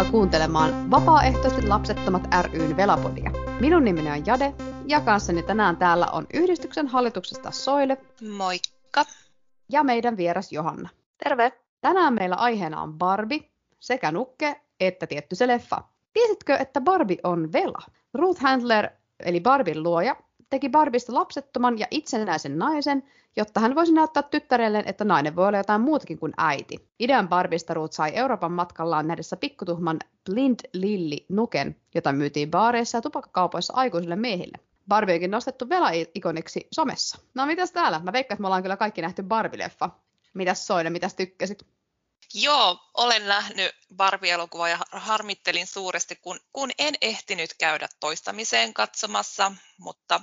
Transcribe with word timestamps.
Tervetuloa 0.00 0.20
kuuntelemaan 0.20 0.90
Vapaaehtoisesti 0.90 1.66
lapsettomat 1.66 2.22
ryn 2.52 2.76
Velapodia. 2.76 3.30
Minun 3.60 3.84
nimeni 3.84 4.10
on 4.10 4.26
Jade 4.26 4.54
ja 4.86 5.00
kanssani 5.00 5.42
tänään 5.42 5.76
täällä 5.76 6.06
on 6.06 6.26
yhdistyksen 6.34 6.86
hallituksesta 6.86 7.50
Soile. 7.50 7.96
Moikka. 8.36 9.04
Ja 9.68 9.84
meidän 9.84 10.16
vieras 10.16 10.52
Johanna. 10.52 10.88
Terve. 11.24 11.52
Tänään 11.80 12.14
meillä 12.14 12.36
aiheena 12.36 12.82
on 12.82 12.98
Barbie, 12.98 13.50
sekä 13.80 14.12
nukke 14.12 14.60
että 14.80 15.06
tietty 15.06 15.34
se 15.34 15.46
leffa. 15.46 15.84
Tiesitkö, 16.12 16.56
että 16.56 16.80
Barbie 16.80 17.18
on 17.24 17.52
Vela? 17.52 17.82
Ruth 18.14 18.40
Handler, 18.40 18.88
eli 19.24 19.40
Barbin 19.40 19.82
luoja, 19.82 20.16
teki 20.50 20.68
Barbista 20.68 21.14
lapsettoman 21.14 21.78
ja 21.78 21.86
itsenäisen 21.90 22.58
naisen, 22.58 23.02
jotta 23.36 23.60
hän 23.60 23.74
voisi 23.74 23.92
näyttää 23.92 24.22
tyttärelleen, 24.22 24.88
että 24.88 25.04
nainen 25.04 25.36
voi 25.36 25.48
olla 25.48 25.58
jotain 25.58 25.80
muutakin 25.80 26.18
kuin 26.18 26.32
äiti. 26.36 26.88
Idean 27.00 27.28
Barbista 27.28 27.74
Ruth 27.74 27.94
sai 27.94 28.10
Euroopan 28.14 28.52
matkallaan 28.52 29.06
nähdessä 29.06 29.36
pikkutuhman 29.36 29.98
Blind 30.30 30.60
Lilly 30.72 31.16
Nuken, 31.28 31.76
jota 31.94 32.12
myytiin 32.12 32.50
baareissa 32.50 32.98
ja 32.98 33.02
tupakkakaupoissa 33.02 33.72
aikuisille 33.76 34.16
miehille. 34.16 34.58
Barbie 34.88 35.14
onkin 35.14 35.30
nostettu 35.30 35.68
vela-ikoniksi 35.68 36.68
somessa. 36.72 37.18
No 37.34 37.46
mitäs 37.46 37.72
täällä? 37.72 38.00
Mä 38.04 38.12
veikkaan, 38.12 38.34
että 38.36 38.40
me 38.40 38.46
ollaan 38.46 38.62
kyllä 38.62 38.76
kaikki 38.76 39.02
nähty 39.02 39.22
Barbie-leffa. 39.22 39.90
Mitäs 40.34 40.66
Soine, 40.66 40.90
mitäs 40.90 41.14
tykkäsit? 41.14 41.66
Joo, 42.34 42.78
olen 42.94 43.26
nähnyt 43.28 43.72
Barbie-elokuvaa 43.96 44.68
ja 44.68 44.78
harmittelin 44.92 45.66
suuresti, 45.66 46.16
kun, 46.16 46.40
kun 46.52 46.70
en 46.78 46.94
ehtinyt 47.00 47.54
käydä 47.58 47.88
toistamiseen 48.00 48.74
katsomassa, 48.74 49.52
mutta 49.78 50.20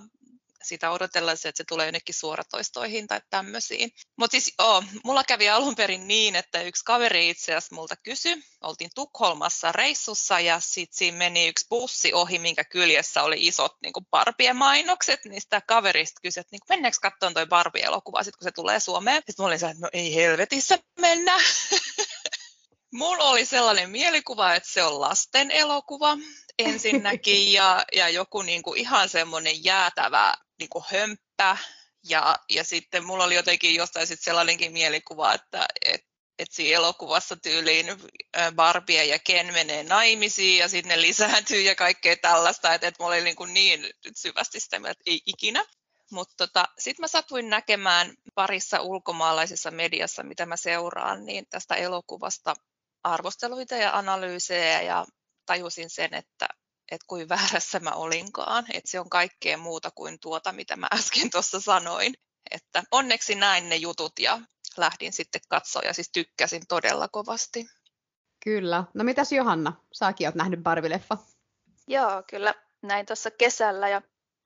sitä 0.67 0.91
odotellaan, 0.91 1.37
että 1.45 1.51
se 1.57 1.63
tulee 1.67 1.85
jonnekin 1.85 2.15
suoratoistoihin 2.15 3.07
tai 3.07 3.21
tämmöisiin. 3.29 3.91
Mutta 4.17 4.31
siis 4.31 4.53
joo, 4.59 4.83
mulla 5.03 5.23
kävi 5.23 5.49
alun 5.49 5.75
perin 5.75 6.07
niin, 6.07 6.35
että 6.35 6.61
yksi 6.61 6.85
kaveri 6.85 7.29
itse 7.29 7.55
asiassa 7.55 7.75
multa 7.75 7.95
kysyi, 7.95 8.43
oltiin 8.61 8.89
Tukholmassa 8.95 9.71
reissussa 9.71 10.39
ja 10.39 10.59
sitten 10.59 10.97
siinä 10.97 11.17
meni 11.17 11.47
yksi 11.47 11.65
bussi 11.69 12.13
ohi, 12.13 12.39
minkä 12.39 12.63
kyljessä 12.63 13.23
oli 13.23 13.47
isot 13.47 13.75
niin 13.81 13.93
Barbie-mainokset, 14.11 15.19
niin 15.25 15.41
sitä 15.41 15.61
kaverista 15.61 16.21
kysyi, 16.21 16.41
että 16.41 16.51
niin 16.51 16.61
mennäänkö 16.69 16.97
katsomaan 17.02 17.33
toi 17.33 17.45
Barbie-elokuva, 17.45 18.23
sitten 18.23 18.37
kun 18.39 18.45
se 18.45 18.52
tulee 18.52 18.79
Suomeen. 18.79 19.17
Sitten 19.17 19.43
mä 19.43 19.47
olin 19.47 19.55
että 19.55 19.75
no 19.79 19.89
ei 19.93 20.15
helvetissä 20.15 20.79
mennä. 20.99 21.37
Mulla 22.93 23.23
oli 23.23 23.45
sellainen 23.45 23.89
mielikuva, 23.89 24.55
että 24.55 24.69
se 24.69 24.83
on 24.83 25.02
lasten 25.02 25.52
elokuva 25.52 26.17
ensinnäkin 26.59 27.53
ja, 27.53 27.85
ja 27.93 28.09
joku 28.09 28.41
niin 28.41 28.63
kuin 28.63 28.79
ihan 28.79 29.09
semmoinen 29.09 29.63
jäätävä 29.63 30.33
niin 30.59 30.69
kuin 30.69 30.86
hömppä. 30.91 31.58
Ja, 32.09 32.39
ja 32.50 32.63
sitten 32.63 33.05
mulla 33.05 33.23
oli 33.23 33.36
jotenkin 33.36 33.75
jostain 33.75 34.08
sit 34.08 34.22
sellainenkin 34.22 34.72
mielikuva, 34.72 35.33
että 35.33 35.66
et, 35.86 36.02
et 36.39 36.52
siinä 36.52 36.75
elokuvassa 36.75 37.36
tyyliin 37.36 37.86
Barbie 38.55 39.05
ja 39.05 39.19
Ken 39.19 39.53
menee 39.53 39.83
naimisiin 39.83 40.59
ja 40.59 40.69
sitten 40.69 40.89
ne 40.89 41.02
lisääntyy 41.02 41.61
ja 41.61 41.75
kaikkea 41.75 42.16
tällaista, 42.17 42.73
että 42.73 42.88
et 42.88 42.95
mulla 42.99 43.14
oli 43.14 43.23
niin, 43.23 43.36
kuin 43.36 43.53
niin 43.53 43.89
syvästi 44.16 44.59
sitä 44.59 44.80
mieltä, 44.80 44.91
että 44.91 45.11
ei 45.11 45.22
ikinä. 45.25 45.66
Mutta 46.11 46.33
tota, 46.38 46.66
sitten 46.80 47.03
mä 47.03 47.08
satuin 47.08 47.49
näkemään 47.49 48.14
parissa 48.36 48.81
ulkomaalaisessa 48.81 49.71
mediassa, 49.71 50.23
mitä 50.23 50.45
mä 50.45 50.58
seuraan, 50.58 51.25
niin 51.25 51.45
tästä 51.49 51.75
elokuvasta 51.75 52.53
arvosteluita 53.03 53.75
ja 53.75 53.97
analyysejä 53.97 54.81
ja 54.81 55.05
tajusin 55.45 55.89
sen, 55.89 56.14
että, 56.14 56.47
että 56.91 57.05
kuin 57.07 57.30
väärässä 57.30 57.80
mä 57.80 57.92
olinkaan, 57.92 58.65
että 58.73 58.92
se 58.92 58.99
on 58.99 59.09
kaikkea 59.09 59.58
muuta 59.58 59.92
kuin 59.95 60.20
tuota, 60.20 60.52
mitä 60.52 60.75
mä 60.75 60.87
äsken 60.93 61.30
tuossa 61.30 61.61
sanoin. 61.61 62.14
Että 62.52 62.83
onneksi 62.92 63.36
näin 63.36 63.70
ne 63.70 63.75
jutut 63.75 64.20
ja 64.20 64.39
lähdin 64.77 65.14
sitten 65.14 65.42
katsoa 65.49 65.81
ja 65.81 65.93
siis 65.93 66.11
tykkäsin 66.11 66.67
todella 66.67 67.08
kovasti. 67.08 67.67
Kyllä. 68.43 68.83
No 68.93 69.03
mitäs 69.03 69.31
Johanna, 69.31 69.73
saakin 69.93 70.27
oot 70.27 70.36
nähnyt 70.36 70.59
Barbie-leffa? 70.59 71.17
Joo, 71.87 72.23
kyllä 72.30 72.53
näin 72.81 73.05
tuossa 73.05 73.31
kesällä 73.31 73.89
ja 73.89 74.02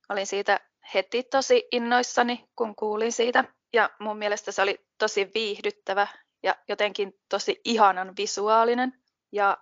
olin 0.08 0.26
siitä 0.26 0.60
heti 0.94 1.22
tosi 1.22 1.68
innoissani, 1.72 2.48
kun 2.56 2.76
kuulin 2.76 3.12
siitä. 3.12 3.44
Ja 3.72 3.90
mun 3.98 4.18
mielestä 4.18 4.52
se 4.52 4.62
oli 4.62 4.86
tosi 4.98 5.30
viihdyttävä 5.34 6.06
ja 6.42 6.54
jotenkin 6.68 7.12
tosi 7.28 7.60
ihanan 7.64 8.16
visuaalinen. 8.16 9.02
Ja 9.32 9.58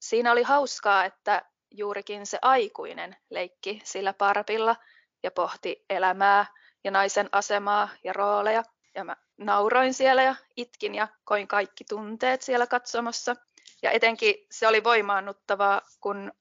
siinä 0.00 0.32
oli 0.32 0.42
hauskaa, 0.42 1.04
että 1.04 1.51
juurikin 1.74 2.26
se 2.26 2.38
aikuinen 2.42 3.16
leikki 3.30 3.80
sillä 3.84 4.12
parpilla 4.12 4.76
ja 5.22 5.30
pohti 5.30 5.84
elämää 5.90 6.46
ja 6.84 6.90
naisen 6.90 7.28
asemaa 7.32 7.88
ja 8.04 8.12
rooleja. 8.12 8.62
Ja 8.94 9.04
mä 9.04 9.16
nauroin 9.38 9.94
siellä 9.94 10.22
ja 10.22 10.34
itkin 10.56 10.94
ja 10.94 11.08
koin 11.24 11.48
kaikki 11.48 11.84
tunteet 11.84 12.42
siellä 12.42 12.66
katsomassa. 12.66 13.36
Ja 13.82 13.90
etenkin 13.90 14.34
se 14.50 14.68
oli 14.68 14.84
voimaannuttavaa, 14.84 15.80
kun 16.00 16.32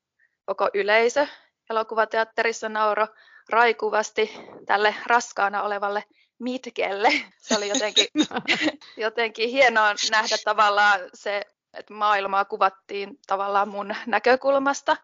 koko 0.46 0.70
yleisö 0.74 1.28
elokuvateatterissa 1.70 2.70
nauro 2.70 3.08
raikuvasti 3.50 4.34
tälle 4.66 4.96
raskaana 5.06 5.64
olevalle 5.64 6.04
mitkelle. 6.40 7.10
Se 7.38 7.58
oli 7.58 7.70
jotenkin, 7.70 8.08
jotenkin 8.98 9.50
hienoa 9.50 9.94
nähdä 10.12 10.36
tavallaan 10.46 11.00
se, 11.14 11.46
että 11.74 11.94
maailmaa 11.94 12.46
kuvattiin 12.46 13.20
tavallaan 13.28 13.70
mun 13.70 13.96
näkökulmasta. 14.06 14.98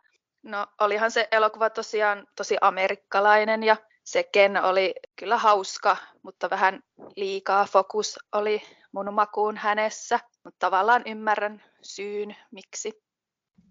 No 0.44 0.68
olihan 0.80 1.12
se 1.12 1.28
elokuva 1.32 1.70
tosiaan 1.70 2.28
tosi 2.36 2.58
amerikkalainen 2.62 3.64
ja 3.64 3.78
se 4.04 4.24
Ken 4.24 4.64
oli 4.64 4.96
kyllä 5.16 5.38
hauska, 5.38 5.98
mutta 6.24 6.50
vähän 6.50 6.84
liikaa 7.16 7.66
fokus 7.66 8.20
oli 8.32 8.62
mun 8.92 9.14
makuun 9.14 9.58
hänessä. 9.58 10.20
Mutta 10.44 10.60
tavallaan 10.60 11.04
ymmärrän 11.06 11.64
syyn, 11.82 12.36
miksi. 12.52 13.04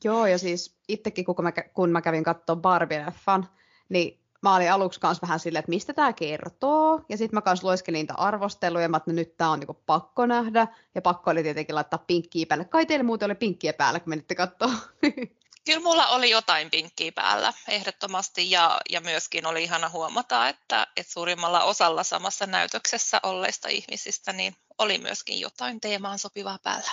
Joo, 0.05 0.27
ja 0.27 0.39
siis 0.39 0.79
itsekin 0.89 1.25
kun 1.25 1.35
mä, 1.43 1.53
kun 1.53 1.91
mä 1.91 2.03
kävin 2.03 2.25
katsoa 2.25 2.57
Barbie-leffan, 2.57 3.45
niin 3.89 4.21
mä 4.43 4.57
olin 4.57 4.73
aluksi 4.73 5.01
kanssa 5.01 5.23
vähän 5.27 5.41
silleen, 5.41 5.61
että 5.61 5.71
mistä 5.71 5.93
tämä 5.93 6.13
kertoo. 6.13 7.01
Ja 7.09 7.17
sitten 7.17 7.37
mä 7.37 7.43
kanssa 7.43 7.67
lueskelin 7.67 7.99
niitä 7.99 8.15
arvosteluja, 8.15 8.89
että 8.97 9.13
nyt 9.13 9.37
tämä 9.37 9.51
on 9.51 9.61
niinku 9.61 9.83
pakko 9.87 10.27
nähdä. 10.27 10.69
Ja 10.95 11.03
pakko 11.03 11.31
oli 11.31 11.43
tietenkin 11.43 11.75
laittaa 11.75 12.05
pinkkiä 12.07 12.47
päälle. 12.49 12.65
Kai 12.65 12.87
teillä 12.87 13.05
muuten 13.05 13.27
oli 13.27 13.35
pinkkiä 13.35 13.73
päällä, 13.73 14.01
kun 14.01 14.09
menitte 14.09 14.35
katsoa. 14.35 14.71
Kyllä 15.67 15.81
mulla 15.81 16.07
oli 16.07 16.31
jotain 16.31 16.71
pinkkiä 16.71 17.13
päällä 17.13 17.53
ehdottomasti 17.69 18.51
ja, 18.51 18.81
ja 18.91 19.01
myöskin 19.01 19.47
oli 19.47 19.63
ihana 19.63 19.89
huomata, 19.89 20.49
että, 20.49 20.87
että 20.97 21.13
suurimmalla 21.13 21.65
osalla 21.65 22.03
samassa 22.03 22.47
näytöksessä 22.47 23.21
olleista 23.23 23.69
ihmisistä 23.69 24.33
niin 24.33 24.57
oli 24.79 24.99
myöskin 24.99 25.41
jotain 25.41 25.81
teemaan 25.81 26.19
sopivaa 26.19 26.59
päällä. 26.63 26.91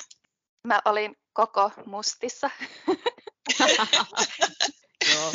Mä 0.67 0.81
olin 0.85 1.17
koko 1.33 1.71
mustissa. 1.85 2.49
Joo, 5.13 5.31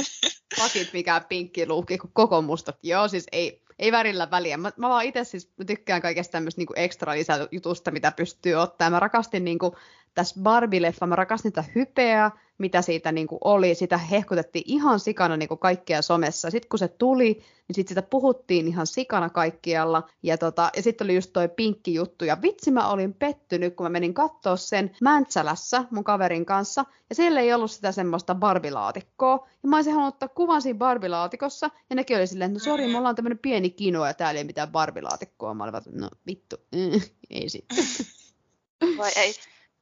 pakit 0.58 0.92
mikään 0.92 1.24
pinkki 1.24 1.66
luukki, 1.66 1.98
kun 1.98 2.10
koko 2.12 2.42
mustat. 2.42 2.78
Joo, 2.82 3.08
siis 3.08 3.26
ei, 3.32 3.62
ei 3.78 3.92
värillä 3.92 4.30
väliä. 4.30 4.56
Mä, 4.56 4.72
mä 4.76 4.88
vaan 4.88 5.04
itse 5.04 5.24
siis 5.24 5.52
mä 5.58 5.64
tykkään 5.64 6.02
kaikesta 6.02 6.32
tämmöistä 6.32 6.60
niinku 6.60 6.74
ekstra 6.76 7.12
lisäjutusta, 7.12 7.90
mitä 7.90 8.12
pystyy 8.12 8.54
ottaa. 8.54 8.90
Mä 8.90 9.00
rakastin 9.00 9.44
niinku, 9.44 9.76
tässä 10.14 10.40
Barbie-leffa, 10.40 11.06
mä 11.06 11.16
rakastin 11.16 11.52
tätä 11.52 11.68
hypeä, 11.74 12.30
mitä 12.58 12.82
siitä 12.82 13.12
niin 13.12 13.26
kuin 13.26 13.38
oli. 13.44 13.74
Sitä 13.74 13.98
hehkutettiin 13.98 14.64
ihan 14.66 15.00
sikana 15.00 15.36
niin 15.36 15.48
kuin 15.48 15.58
kaikkea 15.58 16.02
somessa. 16.02 16.50
Sitten 16.50 16.68
kun 16.68 16.78
se 16.78 16.88
tuli, 16.88 17.32
niin 17.32 17.74
sitten 17.74 17.88
sitä 17.88 18.02
puhuttiin 18.02 18.68
ihan 18.68 18.86
sikana 18.86 19.30
kaikkialla. 19.30 20.08
Ja, 20.22 20.38
tota, 20.38 20.70
ja 20.76 20.82
sitten 20.82 21.04
oli 21.04 21.14
just 21.14 21.32
toi 21.32 21.48
pinkki 21.48 21.94
juttu. 21.94 22.24
Ja 22.24 22.42
vitsi 22.42 22.70
mä 22.70 22.90
olin 22.90 23.14
pettynyt, 23.14 23.74
kun 23.74 23.84
mä 23.84 23.90
menin 23.90 24.14
katsoa 24.14 24.56
sen 24.56 24.96
Mäntsälässä 25.00 25.84
mun 25.90 26.04
kaverin 26.04 26.46
kanssa. 26.46 26.84
Ja 27.08 27.14
siellä 27.14 27.40
ei 27.40 27.54
ollut 27.54 27.70
sitä 27.70 27.92
semmoista 27.92 28.34
barbilaatikkoa. 28.34 29.48
Ja 29.62 29.68
mä 29.68 29.76
olisin 29.76 29.92
halunnut 29.92 30.14
ottaa 30.14 30.28
kuvan 30.28 30.62
siinä 30.62 30.78
barbilaatikossa. 30.78 31.70
Ja 31.90 31.96
nekin 31.96 32.16
oli 32.16 32.26
silleen, 32.26 32.50
että 32.50 32.60
no 32.60 32.64
sori, 32.64 32.92
mulla 32.92 33.08
on 33.08 33.14
tämmöinen 33.14 33.38
pieni 33.38 33.70
kino 33.70 34.06
ja 34.06 34.14
täällä 34.14 34.38
ei 34.38 34.44
mitään 34.44 34.72
barbilaatikkoa. 34.72 35.54
Mä 35.54 35.64
olin 35.64 35.74
no 35.92 36.08
vittu, 36.26 36.56
ei 37.30 37.48
sitten. 37.48 37.78
Voi 38.96 39.10
ei 39.16 39.34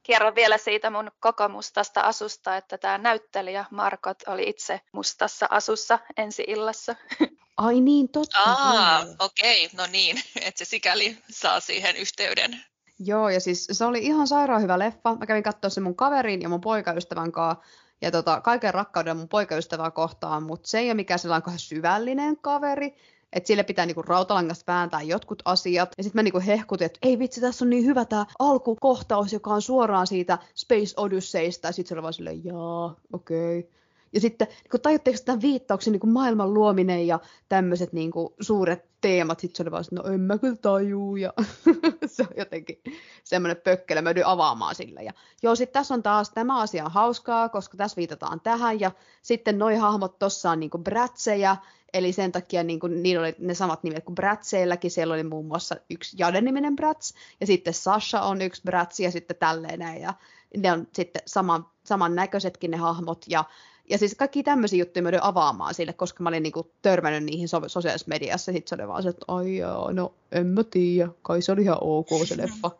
kerron 0.07 0.35
vielä 0.35 0.57
siitä 0.57 0.89
mun 0.89 1.11
koko 1.19 1.49
mustasta 1.49 2.01
asusta, 2.01 2.57
että 2.57 2.77
tämä 2.77 2.97
näyttelijä 2.97 3.65
Markot 3.71 4.17
oli 4.27 4.49
itse 4.49 4.81
mustassa 4.93 5.47
asussa 5.49 5.99
ensi 6.17 6.43
illassa. 6.47 6.95
Ai 7.57 7.81
niin, 7.81 8.09
totta. 8.09 8.39
Aa, 8.45 9.05
okei, 9.19 9.65
okay. 9.65 9.77
no 9.77 9.91
niin, 9.91 10.17
että 10.47 10.65
se 10.65 10.65
sikäli 10.65 11.17
saa 11.29 11.59
siihen 11.59 11.95
yhteyden. 11.95 12.61
Joo, 12.99 13.29
ja 13.29 13.39
siis 13.39 13.67
se 13.71 13.85
oli 13.85 13.99
ihan 13.99 14.27
sairaan 14.27 14.61
hyvä 14.61 14.79
leffa. 14.79 15.15
Mä 15.15 15.25
kävin 15.25 15.43
katsoa 15.43 15.69
sen 15.69 15.83
mun 15.83 15.95
kaverin 15.95 16.41
ja 16.41 16.49
mun 16.49 16.61
poikaystävän 16.61 17.31
kanssa. 17.31 17.63
Ja 18.01 18.11
tota, 18.11 18.41
kaiken 18.41 18.73
rakkauden 18.73 19.17
mun 19.17 19.29
poikaystävää 19.29 19.91
kohtaan, 19.91 20.43
mutta 20.43 20.69
se 20.69 20.79
ei 20.79 20.87
ole 20.87 20.93
mikään 20.93 21.19
sellainen 21.19 21.59
syvällinen 21.59 22.37
kaveri, 22.37 22.95
että 23.33 23.47
sille 23.47 23.63
pitää 23.63 23.85
niinku 23.85 24.01
rautalangasta 24.01 24.73
vääntää 24.73 25.01
jotkut 25.01 25.41
asiat. 25.45 25.89
Ja 25.97 26.03
sitten 26.03 26.19
mä 26.19 26.23
niinku 26.23 26.41
hehkutin, 26.45 26.85
että 26.85 26.99
ei 27.01 27.19
vitsi, 27.19 27.41
tässä 27.41 27.65
on 27.65 27.69
niin 27.69 27.85
hyvä 27.85 28.05
tämä 28.05 28.25
alkukohtaus, 28.39 29.33
joka 29.33 29.49
on 29.49 29.61
suoraan 29.61 30.07
siitä 30.07 30.37
Space 30.55 30.93
Odysseysta. 30.97 31.67
Ja 31.67 31.71
sitten 31.71 31.89
se 31.89 31.93
oli 31.95 32.01
vaan 32.01 32.13
silleen, 32.13 32.45
jaa, 32.45 32.95
okei. 33.13 33.59
Okay. 33.59 33.71
Ja 34.13 34.21
sitten 34.21 34.47
niin 34.47 34.81
tajutteko 34.81 35.17
tämän 35.25 35.41
viittauksen 35.41 35.93
niin 35.93 36.09
maailman 36.09 36.53
luominen 36.53 37.07
ja 37.07 37.19
tämmöiset 37.49 37.93
niin 37.93 38.11
suuret 38.39 38.85
teemat, 39.01 39.39
sitten 39.39 39.57
se 39.57 39.63
oli 39.63 39.71
vaan, 39.71 39.83
no 39.91 40.03
en 40.03 40.19
mä 40.19 40.37
kyllä 40.37 40.55
tajuu, 40.55 41.15
ja 41.15 41.33
se 42.05 42.23
on 42.23 42.37
jotenkin 42.37 42.81
semmoinen 43.23 43.61
pökkelä, 43.63 44.01
mä 44.01 44.13
avaamaan 44.25 44.75
sillä. 44.75 45.01
Ja 45.01 45.13
joo, 45.43 45.55
sitten 45.55 45.73
tässä 45.73 45.93
on 45.93 46.03
taas, 46.03 46.29
tämä 46.29 46.61
asia 46.61 46.85
on 46.85 46.91
hauskaa, 46.91 47.49
koska 47.49 47.77
tässä 47.77 47.97
viitataan 47.97 48.39
tähän, 48.39 48.79
ja 48.79 48.91
sitten 49.21 49.57
noi 49.57 49.75
hahmot 49.75 50.19
tossa 50.19 50.51
on 50.51 50.59
niin 50.59 50.71
brätsejä, 50.83 51.57
eli 51.93 52.11
sen 52.11 52.31
takia 52.31 52.63
niin 52.63 52.79
kuin, 52.79 53.03
niillä 53.03 53.21
oli 53.21 53.35
ne 53.39 53.53
samat 53.53 53.83
nimet 53.83 54.03
kuin 54.03 54.15
Bratseilläkin, 54.15 54.91
siellä 54.91 55.13
oli 55.13 55.23
muun 55.23 55.45
muassa 55.45 55.75
yksi 55.89 56.15
Jade-niminen 56.19 56.75
Brats, 56.75 57.13
ja 57.39 57.47
sitten 57.47 57.73
Sasha 57.73 58.21
on 58.21 58.41
yksi 58.41 58.61
Brats, 58.65 58.99
ja 58.99 59.11
sitten 59.11 59.37
tälleen 59.39 59.79
näin, 59.79 60.01
ja 60.01 60.13
ne 60.57 60.71
on 60.71 60.87
sitten 60.93 61.21
saman, 61.25 61.65
samannäköisetkin 61.83 62.71
ne 62.71 62.77
hahmot, 62.77 63.25
ja 63.27 63.43
ja 63.89 63.97
siis 63.97 64.15
kaikki 64.15 64.43
tämmöisiä 64.43 64.79
juttuja 64.79 65.03
mä 65.03 65.09
avaamaan 65.21 65.73
sille, 65.73 65.93
koska 65.93 66.23
mä 66.23 66.29
olin 66.29 66.43
niinku 66.43 66.71
törmännyt 66.81 67.23
niihin 67.23 67.47
so- 67.47 67.69
sosiaalisessa 67.69 68.09
mediassa. 68.09 68.51
Sitten 68.51 68.69
se 68.69 68.75
oli 68.75 68.87
vaan 68.87 69.03
se, 69.03 69.09
että 69.09 69.25
ai 69.27 69.57
jaa, 69.57 69.93
no 69.93 70.13
en 70.31 70.47
mä 70.47 70.63
tiedä, 70.63 71.11
kai 71.21 71.41
se 71.41 71.51
oli 71.51 71.61
ihan 71.61 71.77
ok 71.81 72.07
se 72.25 72.37
leffa. 72.37 72.71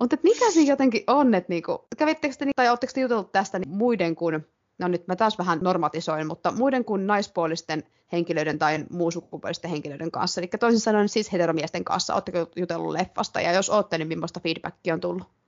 Mutta 0.00 0.16
mikä 0.22 0.50
siinä 0.50 0.72
jotenkin 0.72 1.04
on, 1.06 1.34
että 1.34 1.52
niinku, 1.52 1.84
kävittekö 1.96 2.34
te, 2.38 2.46
tai 2.56 2.68
oletteko 2.68 2.92
te 2.94 3.00
jutellut 3.00 3.32
tästä 3.32 3.58
niin 3.58 3.68
muiden 3.68 4.16
kuin, 4.16 4.46
no 4.78 4.88
nyt 4.88 5.06
mä 5.06 5.16
taas 5.16 5.38
vähän 5.38 5.58
normatisoin, 5.62 6.26
mutta 6.26 6.52
muiden 6.52 6.84
kuin 6.84 7.06
naispuolisten 7.06 7.82
henkilöiden 8.12 8.58
tai 8.58 8.84
muusukkupuolisten 8.90 9.70
henkilöiden 9.70 10.10
kanssa, 10.10 10.40
eli 10.40 10.48
toisin 10.60 10.80
sanoen 10.80 11.08
siis 11.08 11.32
heteromiesten 11.32 11.84
kanssa, 11.84 12.14
oletteko 12.14 12.46
jutellut 12.56 12.92
leffasta, 12.92 13.40
ja 13.40 13.52
jos 13.52 13.70
olette, 13.70 13.98
niin 13.98 14.08
millaista 14.08 14.40
feedbackia 14.40 14.94
on 14.94 15.00
tullut? 15.00 15.39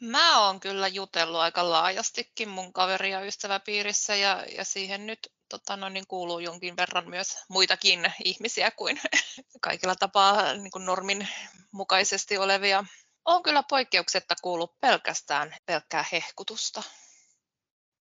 Mä 0.00 0.46
oon 0.46 0.60
kyllä 0.60 0.88
jutellut 0.88 1.40
aika 1.40 1.70
laajastikin 1.70 2.48
mun 2.48 2.72
kaveri- 2.72 3.10
ja 3.10 3.20
ystäväpiirissä 3.20 4.14
ja, 4.14 4.44
ja 4.56 4.64
siihen 4.64 5.06
nyt 5.06 5.32
tota, 5.48 5.76
no, 5.76 5.88
niin 5.88 6.06
kuuluu 6.08 6.38
jonkin 6.38 6.76
verran 6.76 7.10
myös 7.10 7.44
muitakin 7.48 8.12
ihmisiä 8.24 8.70
kuin 8.70 9.00
kaikilla 9.60 9.96
tapaa 9.96 10.54
niin 10.54 10.70
kuin 10.70 10.84
normin 10.84 11.28
mukaisesti 11.72 12.38
olevia. 12.38 12.84
On 13.24 13.42
kyllä 13.42 13.62
poikkeuksetta 13.62 14.34
kuullut 14.42 14.80
pelkästään 14.80 15.54
pelkkää 15.66 16.04
hehkutusta. 16.12 16.82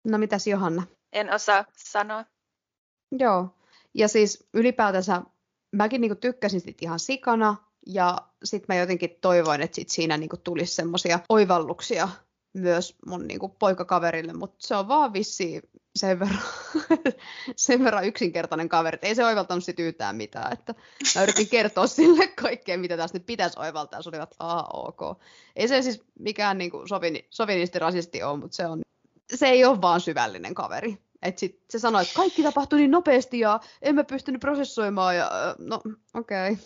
No 0.05 0.19
mitäs 0.19 0.47
Johanna? 0.47 0.83
En 1.13 1.35
osaa 1.35 1.65
sanoa. 1.77 2.25
Joo, 3.19 3.55
ja 3.95 4.09
siis 4.09 4.49
ylipäätänsä 4.55 5.23
mäkin 5.73 6.01
niinku 6.01 6.17
tykkäsin 6.17 6.61
sit 6.61 6.83
ihan 6.83 7.01
sikana, 7.01 7.72
ja 7.87 8.19
sitten 8.45 8.77
mä 8.77 8.81
jotenkin 8.81 9.19
toivoin, 9.21 9.63
että 9.63 9.75
sit 9.75 9.89
siinä 9.89 10.17
niinku 10.17 10.37
tulisi 10.37 10.75
semmoisia 10.75 11.21
oivalluksia 11.29 12.09
myös 12.53 12.97
mun 13.07 13.27
niinku 13.27 13.49
poikakaverille, 13.49 14.33
mutta 14.33 14.67
se 14.67 14.77
on 14.77 14.89
vaan 14.89 15.13
vissi 15.13 15.63
sen 15.97 16.21
verran, 16.21 16.43
sen 17.57 17.85
verran 17.85 18.07
yksinkertainen 18.07 18.69
kaveri, 18.69 18.99
ei 19.03 19.15
se 19.15 19.25
oivaltanut 19.25 19.65
sit 19.65 19.79
yhtään 19.79 20.17
mitään. 20.17 20.53
Että 20.53 20.75
mä 21.17 21.23
yritin 21.23 21.49
kertoa 21.49 21.87
sille 21.97 22.27
kaikkea, 22.27 22.79
mitä 22.79 22.97
tässä 22.97 23.19
nyt 23.19 23.27
pitäisi 23.27 23.59
oivaltaa, 23.59 24.03
se 24.03 24.09
oli, 24.09 24.19
aha, 24.39 24.69
ok. 24.73 25.01
Ei 25.57 25.69
se 25.69 25.83
siis 25.83 26.03
mikään 26.19 26.59
niinku 26.59 26.83
sovini, 26.87 27.27
sovinisti 27.31 27.79
rasisti 27.79 28.23
ole, 28.23 28.39
mutta 28.39 28.57
se, 28.57 28.67
on, 28.67 28.83
se 29.35 29.47
ei 29.47 29.65
ole 29.65 29.83
vaan 29.83 30.01
syvällinen 30.01 30.55
kaveri. 30.55 30.99
Et 31.23 31.39
sit 31.39 31.61
se 31.71 31.79
sanoi, 31.79 32.03
että 32.03 32.15
kaikki 32.15 32.43
tapahtui 32.43 32.79
niin 32.79 32.91
nopeasti 32.91 33.39
ja 33.39 33.61
en 33.83 33.95
mä 33.95 34.05
pystynyt 34.05 34.41
prosessoimaan 34.41 35.17
ja 35.17 35.31
no 35.59 35.81
okei. 36.15 36.53
Okay. 36.53 36.65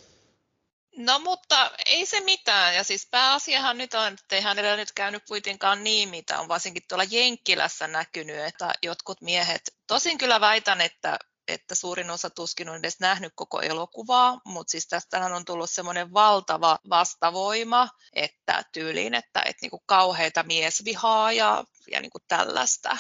No 0.97 1.19
mutta 1.19 1.71
ei 1.87 2.07
se 2.07 2.21
mitään. 2.21 2.75
Ja 2.75 2.85
siis 2.85 3.09
pääasiahan 3.11 3.79
nyt 3.79 3.95
on, 3.95 4.13
että 4.13 4.37
ei 4.37 4.43
hänellä 4.43 4.77
nyt 4.77 4.93
käynyt 4.93 5.23
kuitenkaan 5.29 5.85
niin, 5.85 6.09
mitä 6.09 6.41
on 6.41 6.49
varsinkin 6.49 6.83
tuolla 6.89 7.05
Jenkkilässä 7.11 7.89
näkynyt, 7.89 8.39
että 8.39 8.73
jotkut 8.83 9.21
miehet, 9.21 9.63
tosin 9.87 10.19
kyllä 10.19 10.41
väitän, 10.41 10.81
että 10.81 11.19
että 11.49 11.75
suurin 11.75 12.11
osa 12.11 12.31
tuskin 12.31 12.69
on 12.69 12.77
edes 12.77 13.01
nähnyt 13.01 13.33
koko 13.37 13.61
elokuvaa, 13.61 14.41
mutta 14.45 14.71
siis 14.71 14.89
tästähän 14.89 15.33
on 15.33 15.45
tullut 15.45 15.71
semmoinen 15.71 16.13
valtava 16.13 16.79
vastavoima, 16.91 17.89
että 18.13 18.63
tyyliin, 18.73 19.15
että, 19.15 19.41
että 19.41 19.59
niinku 19.63 19.83
kauheita 19.87 20.43
miesvihaa 20.43 21.33
ja, 21.33 21.65
ja 21.91 22.01
niinku 22.01 22.19
tällaista. 22.29 22.97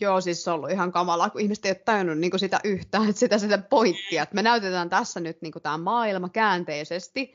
Joo, 0.00 0.20
siis 0.20 0.44
se 0.44 0.50
on 0.50 0.56
ollut 0.56 0.70
ihan 0.70 0.92
kamalaa, 0.92 1.30
kun 1.30 1.40
ihmiset 1.40 1.64
ei 1.64 1.70
ole 1.70 1.82
tajunnut 1.84 2.18
niin 2.18 2.38
sitä 2.38 2.60
yhtään, 2.64 3.08
että 3.08 3.20
sitä, 3.20 3.38
sitä 3.38 3.58
pointtia, 3.58 4.22
että 4.22 4.34
me 4.34 4.42
näytetään 4.42 4.90
tässä 4.90 5.20
nyt 5.20 5.42
niin 5.42 5.52
tämä 5.62 5.78
maailma 5.78 6.28
käänteisesti, 6.28 7.34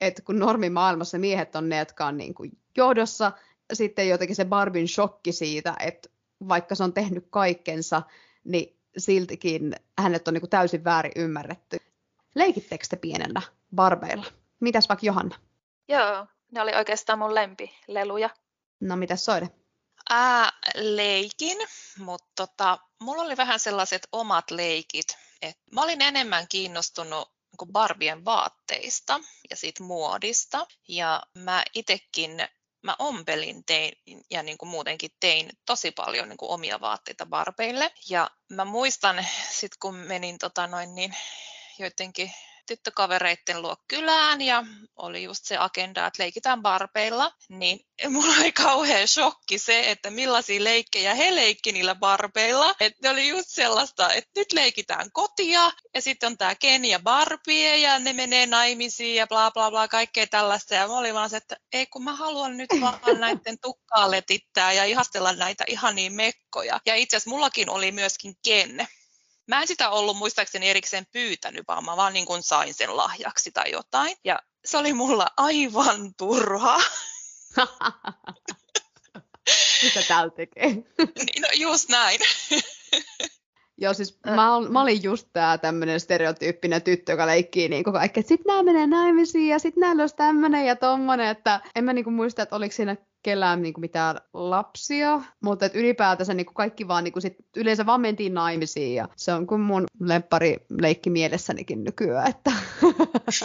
että 0.00 0.22
kun 0.22 0.38
normimaailmassa 0.38 1.18
miehet 1.18 1.56
on 1.56 1.68
ne, 1.68 1.78
jotka 1.78 2.06
on 2.06 2.16
niin 2.16 2.34
kuin 2.34 2.58
johdossa, 2.76 3.32
sitten 3.72 4.08
jotenkin 4.08 4.36
se 4.36 4.44
Barbin 4.44 4.88
shokki 4.88 5.32
siitä, 5.32 5.74
että 5.80 6.08
vaikka 6.48 6.74
se 6.74 6.84
on 6.84 6.92
tehnyt 6.92 7.26
kaikkensa, 7.30 8.02
niin 8.44 8.78
siltikin 8.96 9.76
hänet 9.98 10.28
on 10.28 10.34
niin 10.34 10.42
kuin 10.42 10.50
täysin 10.50 10.84
väärin 10.84 11.12
ymmärretty. 11.16 11.76
Leikittekö 12.34 12.84
te 12.90 12.96
pienellä 12.96 13.42
barbeilla? 13.74 14.24
Mitäs 14.60 14.88
vaikka 14.88 15.06
Johanna? 15.06 15.36
Joo, 15.88 16.26
ne 16.50 16.62
oli 16.62 16.74
oikeastaan 16.74 17.18
mun 17.18 17.34
lempileluja. 17.34 18.30
No 18.80 18.96
mitäs 18.96 19.24
soide? 19.24 19.48
Ää, 20.10 20.52
leikin, 20.74 21.58
mutta 21.98 22.46
tota, 22.46 22.78
mulla 23.00 23.22
oli 23.22 23.36
vähän 23.36 23.60
sellaiset 23.60 24.08
omat 24.12 24.50
leikit. 24.50 25.16
Et 25.42 25.58
mä 25.72 25.82
olin 25.82 26.02
enemmän 26.02 26.48
kiinnostunut 26.48 27.32
niin 27.60 27.72
Barbien 27.72 28.24
vaatteista 28.24 29.20
ja 29.50 29.56
siitä 29.56 29.82
muodista. 29.82 30.66
Ja 30.88 31.22
mä 31.34 31.62
itekin, 31.74 32.48
mä 32.82 32.96
ompelin 32.98 33.64
tein, 33.64 33.92
ja 34.30 34.42
niin 34.42 34.58
kuin 34.58 34.68
muutenkin 34.68 35.10
tein 35.20 35.50
tosi 35.66 35.90
paljon 35.90 36.28
niin 36.28 36.36
kuin 36.36 36.50
omia 36.50 36.80
vaatteita 36.80 37.26
Barbeille. 37.26 37.92
Ja 38.08 38.30
mä 38.48 38.64
muistan 38.64 39.26
sit 39.50 39.72
kun 39.76 39.94
menin 39.94 40.38
tota 40.38 40.66
noin, 40.66 40.94
niin 40.94 41.16
joidenkin 41.78 42.32
tyttökavereitten 42.68 43.62
luo 43.62 43.76
kylään 43.88 44.40
ja 44.42 44.64
oli 44.96 45.22
just 45.22 45.44
se 45.44 45.56
agenda, 45.56 46.06
että 46.06 46.22
leikitään 46.22 46.62
barbeilla, 46.62 47.32
niin 47.48 47.80
mulla 48.08 48.34
oli 48.40 48.52
kauhean 48.52 49.08
shokki 49.08 49.58
se, 49.58 49.90
että 49.90 50.10
millaisia 50.10 50.64
leikkejä 50.64 51.14
he 51.14 51.34
leikki 51.34 51.72
niillä 51.72 51.94
barbeilla. 51.94 52.74
Että 52.80 52.98
ne 53.02 53.10
oli 53.10 53.28
just 53.28 53.48
sellaista, 53.48 54.12
että 54.12 54.30
nyt 54.36 54.52
leikitään 54.52 55.12
kotia 55.12 55.70
ja 55.94 56.02
sitten 56.02 56.26
on 56.26 56.38
tämä 56.38 56.54
Ken 56.54 56.84
ja 56.84 56.98
Barbie 56.98 57.76
ja 57.76 57.98
ne 57.98 58.12
menee 58.12 58.46
naimisiin 58.46 59.16
ja 59.16 59.26
bla 59.26 59.50
bla 59.50 59.70
bla, 59.70 59.88
kaikkea 59.88 60.26
tällaista. 60.26 60.74
Ja 60.74 60.88
mä 60.88 60.98
olin 60.98 61.14
vaan 61.14 61.30
se, 61.30 61.36
että 61.36 61.56
ei 61.72 61.86
kun 61.86 62.04
mä 62.04 62.16
haluan 62.16 62.56
nyt 62.56 62.70
vaan 62.80 63.00
näiden 63.20 63.58
tukkaa 63.62 64.10
letittää 64.10 64.72
ja 64.72 64.84
ihastella 64.84 65.32
näitä 65.32 65.64
ihania 65.66 66.10
mekkoja. 66.10 66.80
Ja 66.86 66.94
itse 66.94 67.16
asiassa 67.16 67.30
mullakin 67.30 67.70
oli 67.70 67.92
myöskin 67.92 68.34
Ken. 68.44 68.88
Mä 69.48 69.60
en 69.60 69.66
sitä 69.66 69.90
ollut 69.90 70.16
muistaakseni 70.16 70.70
erikseen 70.70 71.06
pyytänyt, 71.12 71.64
vaan 71.68 71.84
mä 71.84 71.96
vaan 71.96 72.12
niin 72.12 72.26
kuin 72.26 72.42
sain 72.42 72.74
sen 72.74 72.96
lahjaksi 72.96 73.52
tai 73.52 73.70
jotain. 73.70 74.16
Ja 74.24 74.38
se 74.64 74.76
oli 74.76 74.92
mulla 74.92 75.26
aivan 75.36 76.14
turha. 76.14 76.80
Mitä 79.82 80.02
täällä 80.08 80.30
tekee? 80.30 80.68
niin, 81.26 81.42
no 81.42 81.48
just 81.54 81.88
näin. 81.88 82.20
Joo, 83.80 83.94
siis 83.94 84.18
mä, 84.26 84.34
mä 84.70 84.82
olin 84.82 85.02
just 85.02 85.28
tää 85.32 85.58
tämmönen 85.58 86.00
stereotyyppinen 86.00 86.82
tyttö, 86.82 87.12
joka 87.12 87.26
leikkii 87.26 87.68
niinku 87.68 87.92
kaikki, 87.92 88.20
että 88.20 88.28
sit 88.28 88.44
nää 88.46 88.62
menee 88.62 88.86
naimisiin 88.86 89.48
ja 89.48 89.58
sit 89.58 89.76
nää 89.76 89.94
olisi 90.00 90.16
tämmönen 90.16 90.66
ja 90.66 90.76
tommonen, 90.76 91.28
että 91.28 91.60
en 91.74 91.84
mä 91.84 91.92
niinku 91.92 92.10
muista, 92.10 92.42
että 92.42 92.56
oliko 92.56 92.72
siinä 92.72 92.96
kellään 93.22 93.62
niinku 93.62 93.80
mitään 93.80 94.16
lapsia, 94.34 95.20
mutta 95.40 95.66
et 95.66 95.74
ylipäätänsä 95.74 96.34
niinku 96.34 96.52
kaikki 96.52 96.88
vaan 96.88 97.04
niinku 97.04 97.20
sit 97.20 97.36
yleensä 97.56 97.86
vaan 97.86 98.00
mentiin 98.00 98.34
naimisiin 98.34 98.94
ja 98.94 99.08
se 99.16 99.32
on 99.32 99.46
kuin 99.46 99.60
mun 99.60 99.84
lemppari 100.00 100.56
leikki 100.80 101.10
mielessänikin 101.10 101.84
nykyään, 101.84 102.30
että 102.30 102.52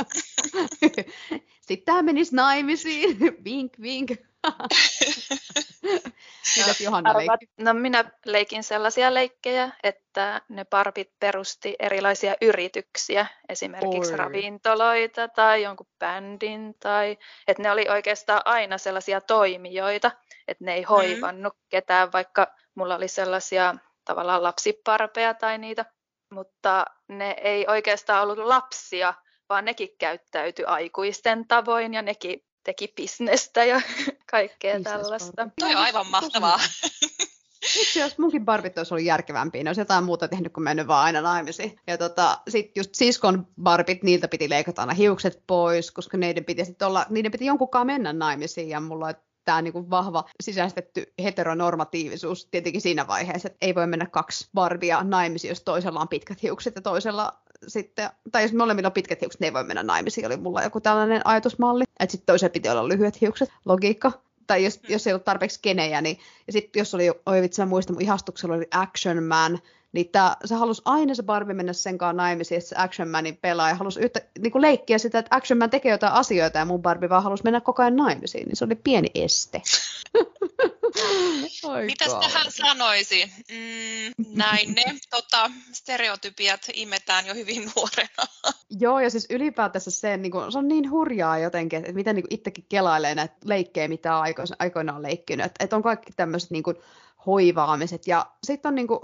sitten 1.68 1.86
tämä 1.86 2.02
menisi 2.02 2.36
naimisiin, 2.36 3.18
vink 3.44 3.74
vink. 3.82 4.12
Mitäs 6.58 6.82
Johanna 6.82 7.18
leikki? 7.18 7.48
No 7.58 7.74
minä 7.74 8.12
leikin 8.26 8.64
sellaisia 8.64 9.14
leikkejä, 9.14 9.70
että 9.84 10.42
ne 10.50 10.64
parpit 10.64 11.12
perusti 11.20 11.76
erilaisia 11.80 12.36
yrityksiä, 12.42 13.26
esimerkiksi 13.50 14.12
Oi. 14.12 14.18
ravintoloita 14.18 15.28
tai 15.28 15.64
jonkun 15.64 15.88
bändin, 16.00 16.76
tai 16.80 17.18
että 17.48 17.64
ne 17.64 17.72
oli 17.72 17.86
oikeastaan 17.90 18.42
aina 18.46 18.78
sellaisia 18.78 19.22
toimijoita, 19.22 20.12
että 20.48 20.64
ne 20.64 20.74
ei 20.74 20.82
mm. 20.82 20.88
hoivannut 20.88 21.54
mm. 21.54 21.66
ketään, 21.70 22.12
vaikka 22.12 22.48
mulla 22.76 22.96
oli 22.96 23.08
sellaisia 23.08 23.76
tavallaan 24.06 24.44
lapsiparpeja 24.44 25.34
tai 25.34 25.58
niitä, 25.58 25.86
mutta 26.32 26.86
ne 27.08 27.36
ei 27.42 27.66
oikeastaan 27.68 28.24
ollut 28.24 28.38
lapsia, 28.38 29.14
vaan 29.50 29.66
nekin 29.66 29.90
käyttäytyi 30.00 30.66
aikuisten 30.66 31.48
tavoin 31.48 31.94
ja 31.94 32.02
nekin 32.02 32.44
teki 32.64 32.94
bisnestä 32.96 33.64
ja 33.64 33.82
kaikkea 34.32 34.74
Business 34.74 35.02
tällaista. 35.02 35.50
Toi 35.60 35.76
on 35.76 35.82
aivan 35.82 36.08
mahtavaa. 36.08 36.60
Itse 37.82 38.00
jos 38.00 38.18
munkin 38.18 38.46
barbit 38.46 38.78
olisi 38.78 38.94
ollut 38.94 39.06
järkevämpiä, 39.06 39.64
ne 39.64 39.70
olisi 39.70 39.82
jotain 39.82 40.04
muuta 40.04 40.28
tehnyt 40.28 40.54
kuin 40.54 40.64
mennyt 40.64 40.88
vaan 40.88 41.06
aina 41.06 41.22
naimisiin. 41.22 41.80
Ja 41.88 41.98
tota, 41.98 42.40
sitten 42.50 42.72
just 42.76 42.96
siskon 42.96 43.48
barbit, 43.62 44.04
niiltä 44.04 44.28
piti 44.28 44.50
leikata 44.50 44.82
aina 44.82 44.94
hiukset 44.94 45.44
pois, 45.48 45.92
koska 45.92 46.18
niiden 46.18 46.46
piti, 46.46 46.66
sit 46.66 46.82
olla, 46.82 47.06
niiden 47.10 47.32
piti 47.32 47.46
jonkunkaan 47.46 47.88
mennä 47.88 48.14
naimisiin. 48.14 48.70
Ja 48.70 48.80
mulla 48.80 49.14
tämä 49.46 49.62
niinku 49.62 49.90
vahva 49.90 50.24
sisäistetty 50.44 51.14
heteronormatiivisuus 51.24 52.46
tietenkin 52.46 52.82
siinä 52.82 53.08
vaiheessa, 53.08 53.48
että 53.48 53.58
ei 53.62 53.76
voi 53.76 53.88
mennä 53.88 54.06
kaksi 54.06 54.50
Barbia 54.54 55.04
naimisiin, 55.04 55.50
jos 55.50 55.64
toisella 55.64 56.00
on 56.00 56.08
pitkät 56.08 56.44
hiukset 56.44 56.76
ja 56.76 56.82
toisella 56.82 57.43
sitten, 57.68 58.10
tai 58.32 58.44
jos 58.44 58.54
molemmilla 58.54 58.88
on 58.88 58.94
pitkät 58.94 59.22
hiukset, 59.22 59.42
ne 59.42 59.48
ei 59.48 59.54
voi 59.54 59.64
mennä 59.64 59.84
naimisiin, 59.84 60.26
oli 60.26 60.38
mulla 60.38 60.64
joku 60.64 60.82
tällainen 60.82 61.22
ajatusmalli, 61.26 61.84
että 62.00 62.12
sitten 62.12 62.26
toisella 62.26 62.54
piti 62.54 62.70
olla 62.70 62.88
lyhyet 62.88 63.22
hiukset, 63.22 63.50
logiikka. 63.66 64.12
Tai 64.48 64.64
jos, 64.64 64.82
mm. 64.82 64.90
jos 64.90 65.08
ei 65.08 65.14
ollut 65.14 65.26
tarpeeksi 65.26 65.60
kenejä, 65.62 66.02
niin 66.02 66.20
ja 66.48 66.54
sitten 66.54 66.80
jos 66.80 66.94
oli, 66.94 67.12
oi 67.26 67.42
vitsi 67.42 67.62
mä 67.62 67.66
muistan, 67.66 67.96
mun 67.96 68.02
ihastuksella 68.02 68.56
oli 68.56 68.68
Action 68.72 69.24
Man, 69.24 69.60
niin 69.94 70.10
tää, 70.10 70.38
se 70.46 70.56
halusi 70.56 70.82
aina 70.86 71.16
se 71.16 71.24
Barbie 71.24 71.54
mennä 71.54 71.74
sen 71.74 71.98
kanssa 71.98 72.18
naimisiin, 72.18 72.58
että 72.58 72.70
se 72.70 72.76
Action 72.78 73.08
Manin 73.08 73.38
pelaaja 73.38 73.76
halusi 73.76 74.00
yhtä, 74.00 74.22
niin 74.40 74.52
kuin 74.52 74.62
leikkiä 74.62 74.98
sitä, 74.98 75.20
että 75.20 75.36
Action 75.36 75.58
Man 75.58 75.70
tekee 75.70 75.92
jotain 75.92 76.14
asioita 76.14 76.60
ja 76.60 76.66
mun 76.66 76.82
Barbie 76.82 77.10
vaan 77.10 77.24
halusi 77.24 77.44
mennä 77.44 77.62
koko 77.62 77.82
ajan 77.82 77.96
naimisiin, 77.96 78.48
niin 78.48 78.56
se 78.56 78.66
oli 78.66 78.76
pieni 78.76 79.08
este. 79.16 79.62
Mitäs 81.86 82.14
tähän 82.14 82.52
sanoisi? 82.52 83.26
Mm, 83.26 84.26
näin 84.38 84.74
ne 84.74 84.84
tota, 85.10 85.52
stereotypiat 85.72 86.62
imetään 86.74 87.26
jo 87.26 87.34
hyvin 87.34 87.72
nuorena. 87.76 88.54
Joo, 88.80 89.00
ja 89.00 89.10
siis 89.10 89.28
ylipäätänsä 89.30 89.92
se, 89.92 90.18
niin 90.18 90.32
kuin, 90.32 90.52
se 90.52 90.58
on 90.58 90.68
niin 90.68 90.92
hurjaa 90.92 91.38
jotenkin, 91.38 91.80
että 91.80 91.94
miten 91.94 92.16
niin 92.16 92.26
itsekin 92.30 92.66
kelailee 92.70 93.16
näitä 93.16 93.36
leikkejä, 93.46 93.88
mitä 93.88 94.20
aikoinaan 94.60 94.98
on 94.98 95.04
leikkinyt. 95.04 95.46
Että, 95.46 95.64
että 95.64 95.76
on 95.76 95.84
kaikki 95.84 96.12
tämmöiset 96.16 96.52
niin 96.52 96.64
kuin, 96.64 96.78
hoivaamiset. 97.26 98.08
Ja 98.08 98.26
sitten 98.44 98.70
on 98.70 98.76
niin 98.76 98.88
kuin, 98.88 99.00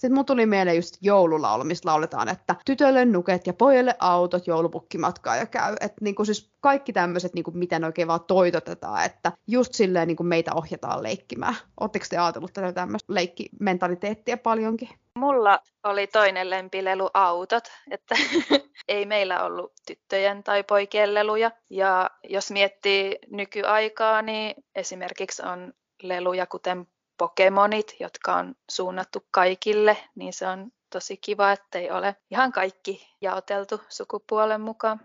sitten 0.00 0.14
mun 0.14 0.26
tuli 0.26 0.46
mieleen 0.46 0.76
just 0.76 0.96
joululaulu, 1.00 1.64
missä 1.64 1.88
lauletaan, 1.88 2.28
että 2.28 2.54
tytölle 2.64 3.04
nuket 3.04 3.46
ja 3.46 3.52
pojille 3.52 3.94
autot 3.98 4.46
joulupukkimatkaa 4.46 5.36
ja 5.36 5.46
käy. 5.46 5.76
Että 5.80 5.96
niinku 6.00 6.24
siis 6.24 6.50
kaikki 6.60 6.92
tämmöiset, 6.92 7.34
niinku, 7.34 7.50
miten 7.50 7.84
oikein 7.84 8.08
vaan 8.08 8.24
toitotetaan, 8.24 9.04
että 9.04 9.32
just 9.46 9.74
silleen 9.74 10.08
niinku 10.08 10.22
meitä 10.22 10.54
ohjataan 10.54 11.02
leikkimään. 11.02 11.56
Oletteko 11.80 12.04
te 12.10 12.18
ajatellut 12.18 12.52
tätä 12.52 12.72
tämmöistä 12.72 13.14
leikkimentaliteettia 13.14 14.36
paljonkin? 14.36 14.88
Mulla 15.18 15.58
oli 15.82 16.06
toinen 16.06 16.50
lempilelu 16.50 17.10
autot, 17.14 17.64
että 17.90 18.14
ei 18.88 19.06
meillä 19.06 19.44
ollut 19.44 19.72
tyttöjen 19.86 20.42
tai 20.42 20.62
poikien 20.62 21.14
leluja. 21.14 21.50
Ja 21.70 22.10
jos 22.28 22.50
miettii 22.50 23.18
nykyaikaa, 23.30 24.22
niin 24.22 24.54
esimerkiksi 24.74 25.42
on 25.42 25.72
leluja 26.02 26.46
kuten 26.46 26.86
Pokemonit, 27.18 27.96
jotka 28.00 28.36
on 28.36 28.54
suunnattu 28.70 29.26
kaikille, 29.30 30.08
niin 30.14 30.32
se 30.32 30.46
on 30.46 30.72
tosi 30.90 31.16
kiva, 31.16 31.52
ettei 31.52 31.90
ole 31.90 32.16
ihan 32.30 32.52
kaikki 32.52 33.08
jaoteltu 33.20 33.80
sukupuolen 33.88 34.60
mukaan. 34.60 35.00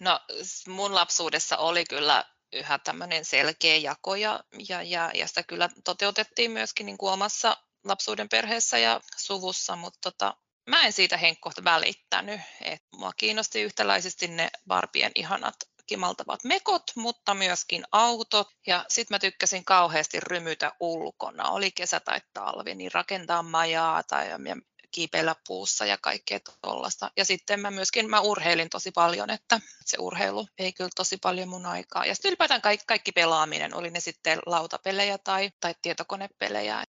No 0.00 0.20
mun 0.68 0.94
lapsuudessa 0.94 1.56
oli 1.56 1.84
kyllä 1.84 2.24
yhä 2.52 2.78
tämmöinen 2.78 3.24
selkeä 3.24 3.76
jako 3.76 4.14
ja, 4.14 4.44
ja, 4.68 4.82
ja, 4.82 5.10
ja 5.14 5.26
sitä 5.26 5.42
kyllä 5.42 5.68
toteutettiin 5.84 6.50
myöskin 6.50 6.86
niin 6.86 6.98
kuin 6.98 7.12
omassa 7.12 7.56
lapsuuden 7.84 8.28
perheessä 8.28 8.78
ja 8.78 9.00
suvussa, 9.16 9.76
mutta 9.76 9.98
tota, 10.10 10.36
mä 10.70 10.82
en 10.82 10.92
siitä 10.92 11.16
henkkohta 11.16 11.64
välittänyt. 11.64 12.40
Et 12.60 12.82
mua 12.96 13.12
kiinnosti 13.16 13.62
yhtäläisesti 13.62 14.28
ne 14.28 14.50
Barbien 14.66 15.12
ihanat 15.14 15.54
kimaltavat 15.86 16.44
mekot, 16.44 16.82
mutta 16.96 17.34
myöskin 17.34 17.84
autot. 17.92 18.48
Ja 18.66 18.84
sitten 18.88 19.14
mä 19.14 19.18
tykkäsin 19.18 19.64
kauheasti 19.64 20.20
rymytä 20.20 20.72
ulkona, 20.80 21.48
oli 21.48 21.70
kesä 21.70 22.00
tai 22.00 22.20
talvi, 22.32 22.74
niin 22.74 22.92
rakentaa 22.92 23.42
majaa 23.42 24.02
tai 24.02 24.28
kiipeillä 24.92 25.36
puussa 25.46 25.86
ja 25.86 25.98
kaikkea 25.98 26.38
tuollaista. 26.62 27.10
Ja 27.16 27.24
sitten 27.24 27.60
mä 27.60 27.70
myöskin 27.70 28.10
mä 28.10 28.20
urheilin 28.20 28.70
tosi 28.70 28.90
paljon, 28.90 29.30
että 29.30 29.60
se 29.84 29.96
urheilu 30.00 30.48
ei 30.58 30.72
kyllä 30.72 30.90
tosi 30.96 31.16
paljon 31.16 31.48
mun 31.48 31.66
aikaa. 31.66 32.06
Ja 32.06 32.14
sitten 32.14 32.28
ylipäätään 32.28 32.62
kaikki, 32.62 32.86
kaikki 32.86 33.12
pelaaminen, 33.12 33.74
oli 33.74 33.90
ne 33.90 34.00
sitten 34.00 34.38
lautapelejä 34.46 35.18
tai, 35.18 35.50
tai 35.60 35.74
tietokonepelejä 35.82 36.84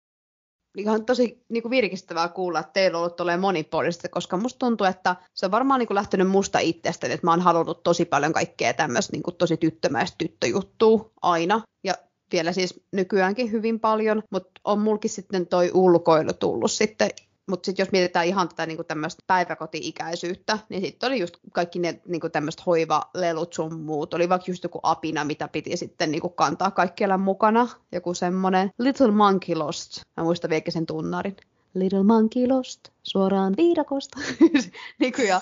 ihan 0.78 1.06
tosi 1.06 1.44
niin 1.50 1.64
kuin 1.64 1.70
virkistävää 1.70 2.28
kuulla, 2.28 2.60
että 2.60 2.74
teillä 2.74 2.98
on 2.98 3.04
ollut 3.04 3.16
tolleen 3.16 3.40
monipuolista, 3.40 4.10
koska 4.10 4.38
musta 4.38 4.60
tuntuu, 4.60 4.88
että 4.88 5.16
se 5.34 5.46
on 5.46 5.52
varmaan 5.52 5.80
niin 5.80 5.88
kuin 5.88 5.96
lähtenyt 5.96 6.30
musta 6.30 6.60
itsestäni, 6.60 7.14
että 7.14 7.28
mä 7.28 7.32
oon 7.32 7.42
halunnut 7.42 7.84
tosi 7.84 8.06
paljon 8.06 8.34
kaikkea 8.34 8.74
tämmöistä 8.74 9.12
niin 9.12 9.24
kuin 9.24 9.36
tosi 9.36 9.58
tyttömäistä 9.58 10.16
tyttöjuttua 10.18 11.12
aina. 11.22 11.62
Ja 11.84 11.94
vielä 12.32 12.52
siis 12.52 12.84
nykyäänkin 12.92 13.52
hyvin 13.52 13.80
paljon, 13.80 14.24
mutta 14.32 14.62
on 14.64 14.80
mulkin 14.80 15.10
sitten 15.10 15.48
toi 15.48 15.72
ulkoilu 15.74 16.34
tullut 16.34 16.72
sitten 16.72 17.10
mutta 17.48 17.66
sitten 17.66 17.84
jos 17.84 17.92
mietitään 17.92 18.26
ihan 18.26 18.50
tätä 18.50 18.66
niinku 18.66 18.84
tämmöistä 18.84 19.24
päiväkoti-ikäisyyttä, 19.28 20.60
niin 20.70 20.82
sitten 20.82 21.08
oli 21.08 21.20
just 21.20 21.38
kaikki 21.52 21.80
ne 21.80 22.02
niinku 22.08 22.30
tämmöiset 22.30 22.66
hoivalelut 22.66 23.54
sun 23.54 23.80
muut. 23.80 24.14
Oli 24.14 24.30
vaikka 24.30 24.52
just 24.52 24.64
joku 24.64 24.80
apina, 24.84 25.24
mitä 25.24 25.48
piti 25.48 25.78
sitten 25.78 26.12
niinku 26.12 26.30
kantaa 26.30 26.72
kaikkialla 26.72 27.18
mukana. 27.18 27.68
Joku 27.92 28.14
semmoinen 28.14 28.72
Little 28.78 29.12
Monkey 29.12 29.56
Lost. 29.56 30.02
Mä 30.18 30.24
muistan 30.24 30.50
vielä 30.50 30.64
sen 30.70 30.86
tunnarin. 30.86 31.38
Little 31.74 32.04
Monkey 32.04 32.48
Lost, 32.48 32.80
suoraan 33.04 33.54
viidakosta. 33.58 34.20
niin 35.00 35.14
ja 35.28 35.42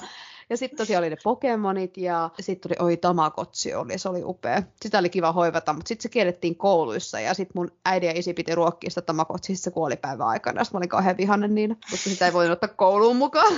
ja 0.51 0.57
sitten 0.57 0.77
tosiaan 0.77 1.01
oli 1.01 1.09
ne 1.09 1.17
Pokemonit 1.23 1.97
ja 1.97 2.29
sitten 2.39 2.69
tuli, 2.69 2.87
oi 2.87 2.97
Tamagotchi 2.97 3.73
oli, 3.73 3.97
se 3.97 4.09
oli 4.09 4.23
upea. 4.23 4.63
Sitä 4.81 4.99
oli 4.99 5.09
kiva 5.09 5.31
hoivata, 5.31 5.73
mutta 5.73 5.87
sitten 5.87 6.03
se 6.03 6.09
kiellettiin 6.09 6.55
kouluissa 6.55 7.19
ja 7.19 7.33
sitten 7.33 7.51
mun 7.55 7.71
äiti 7.85 8.05
ja 8.05 8.11
isi 8.15 8.33
piti 8.33 8.55
ruokkia 8.55 8.89
sitä 8.89 9.01
Tamagotchissa 9.01 9.71
kuolipäivän 9.71 10.27
aikana. 10.27 10.63
Sitten 10.63 10.77
mä 10.77 10.79
olin 10.79 10.89
kauhean 10.89 11.17
vihanen 11.17 11.55
niin, 11.55 11.77
koska 11.91 12.09
sitä 12.09 12.25
ei 12.25 12.33
voinut 12.33 12.53
ottaa 12.53 12.75
kouluun 12.75 13.15
mukaan. 13.15 13.53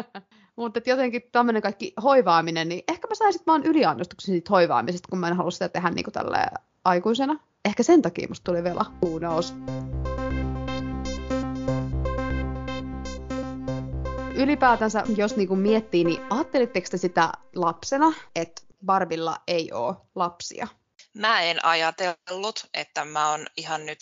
Mutta 0.56 0.80
jotenkin 0.86 1.22
tämmöinen 1.32 1.62
kaikki 1.62 1.92
hoivaaminen, 2.02 2.68
niin 2.68 2.82
ehkä 2.88 3.08
mä 3.08 3.14
saisin 3.14 3.42
vaan 3.46 3.62
yliannostuksen 3.62 4.32
siitä 4.32 4.50
hoivaamisesta, 4.50 5.08
kun 5.10 5.18
mä 5.18 5.28
en 5.28 5.36
halua 5.36 5.50
sitä 5.50 5.68
tehdä 5.68 5.90
niin 5.90 6.04
kuin 6.04 6.36
aikuisena. 6.84 7.40
Ehkä 7.64 7.82
sen 7.82 8.02
takia 8.02 8.28
musta 8.28 8.44
tuli 8.44 8.64
vielä 8.64 8.84
who 9.02 9.18
knows. 9.18 9.54
Ylipäätänsä, 14.34 15.04
jos 15.16 15.36
niinku 15.36 15.56
miettii, 15.56 16.04
niin 16.04 16.22
ajattelitteko 16.30 16.86
te 16.90 16.96
sitä 16.96 17.32
lapsena, 17.54 18.12
että 18.36 18.62
Barbilla 18.86 19.36
ei 19.46 19.72
ole 19.72 19.96
lapsia? 20.14 20.68
Mä 21.16 21.40
en 21.40 21.64
ajatellut, 21.64 22.66
että 22.74 23.04
mä 23.04 23.30
oon 23.30 23.46
ihan 23.56 23.86
nyt 23.86 23.98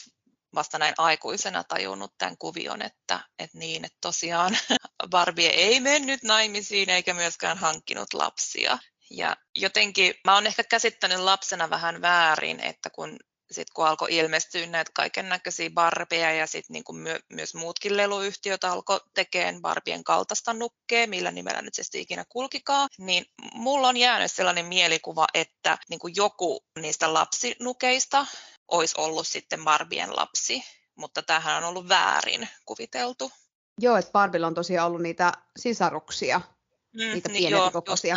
vasta 0.55 0.79
näin 0.79 0.95
aikuisena 0.99 1.65
tajunnut 1.65 2.15
tämän 2.19 2.39
kuvion, 2.39 2.83
että, 2.83 3.21
että 3.39 3.59
niin, 3.59 3.85
että 3.85 3.99
tosiaan 4.01 4.57
Barbie 5.11 5.51
ei 5.51 5.81
mennyt 5.81 6.23
naimisiin 6.23 6.91
eikä 6.91 7.15
myöskään 7.15 7.59
hankkinut 7.59 8.15
lapsia. 8.15 8.79
Ja 9.11 9.37
jotenkin 9.57 10.15
mä 10.25 10.35
oon 10.35 10.47
ehkä 10.47 10.65
käsittänyt 10.65 11.19
lapsena 11.19 11.71
vähän 11.71 12.03
väärin, 12.03 12.61
että 12.61 12.91
kun 12.91 13.17
sitten 13.51 13.75
kun 13.75 13.87
alkoi 13.87 14.17
ilmestyä 14.17 14.67
näitä 14.67 14.91
kaiken 14.95 15.29
näköisiä 15.29 15.71
barbeja 15.71 16.33
ja 16.33 16.47
sitten 16.47 16.75
niin 16.75 16.97
my- 16.97 17.21
myös 17.33 17.55
muutkin 17.55 17.97
leluyhtiöt 17.97 18.65
alkoi 18.65 19.01
tekemään 19.15 19.61
barbien 19.61 20.05
kaltaista 20.05 20.53
nukkea, 20.53 21.07
millä 21.07 21.31
nimellä 21.31 21.63
nyt 21.63 21.75
se 21.75 21.83
sitten 21.83 22.01
ikinä 22.01 22.25
kulkikaa, 22.29 22.89
niin 22.99 23.27
mulla 23.53 23.89
on 23.89 23.97
jäänyt 23.97 24.33
sellainen 24.33 24.67
mielikuva, 24.67 25.27
että 25.35 25.79
niin 25.91 26.01
kuin 26.01 26.13
joku 26.17 26.65
niistä 26.81 27.15
lapsinukeista 27.15 28.27
olisi 28.69 28.95
ollut 28.99 29.27
sitten 29.27 29.65
barbien 29.65 30.17
lapsi, 30.17 30.63
mutta 30.95 31.23
tähän 31.23 31.57
on 31.57 31.69
ollut 31.69 31.89
väärin 31.89 32.49
kuviteltu. 32.65 33.33
Joo, 33.81 33.97
että 33.97 34.13
Barbilla 34.13 34.47
on 34.47 34.55
tosiaan 34.55 34.87
ollut 34.87 35.03
niitä 35.03 35.33
sisaruksia, 35.59 36.41
mm, 36.93 36.99
niitä 36.99 37.29
niin, 37.29 37.39
pienempi 37.39 37.73
kokoisia. 37.73 38.17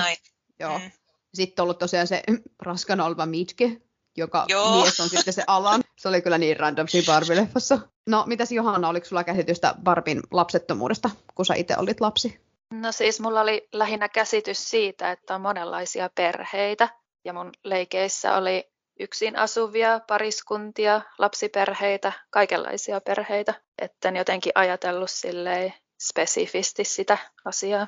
Joo. 0.59 0.79
Mm. 0.79 0.91
Sitten 1.33 1.61
on 1.61 1.63
ollut 1.63 1.79
tosiaan 1.79 2.07
se 2.07 2.23
raskana 2.65 3.05
oleva 3.05 3.25
Mitke, 3.25 3.81
joka 4.17 4.46
Joo. 4.48 4.82
mies 4.82 5.00
on 5.00 5.10
sitten 5.10 5.34
se 5.34 5.43
Alan. 5.48 5.82
Se 6.00 6.08
oli 6.08 6.22
kyllä 6.22 6.38
niin 6.38 6.58
random 6.58 6.88
siinä 6.88 7.05
Barbie-leffassa. 7.13 7.79
No, 8.08 8.24
mitäs 8.27 8.51
Johanna, 8.51 8.89
oliko 8.89 9.05
sulla 9.05 9.24
käsitystä 9.24 9.75
Barbin 9.84 10.22
lapsettomuudesta, 10.32 11.10
kun 11.36 11.46
sä 11.46 11.53
itse 11.53 11.77
olit 11.77 12.01
lapsi? 12.01 12.41
No 12.74 12.91
siis 12.91 13.20
mulla 13.20 13.41
oli 13.41 13.67
lähinnä 13.74 14.10
käsitys 14.10 14.70
siitä, 14.70 15.12
että 15.12 15.36
on 15.36 15.41
monenlaisia 15.41 16.10
perheitä. 16.15 16.89
Ja 17.25 17.34
mun 17.34 17.51
leikeissä 17.63 18.38
oli 18.38 18.72
yksin 19.00 19.36
asuvia 19.36 20.00
pariskuntia, 20.08 21.01
lapsiperheitä, 21.17 22.12
kaikenlaisia 22.29 23.01
perheitä. 23.01 23.53
Etten 23.82 24.15
jotenkin 24.15 24.51
ajatellut 24.55 25.10
silleen 25.10 25.74
spesifisti 26.01 26.84
sitä 26.84 27.17
asiaa. 27.46 27.88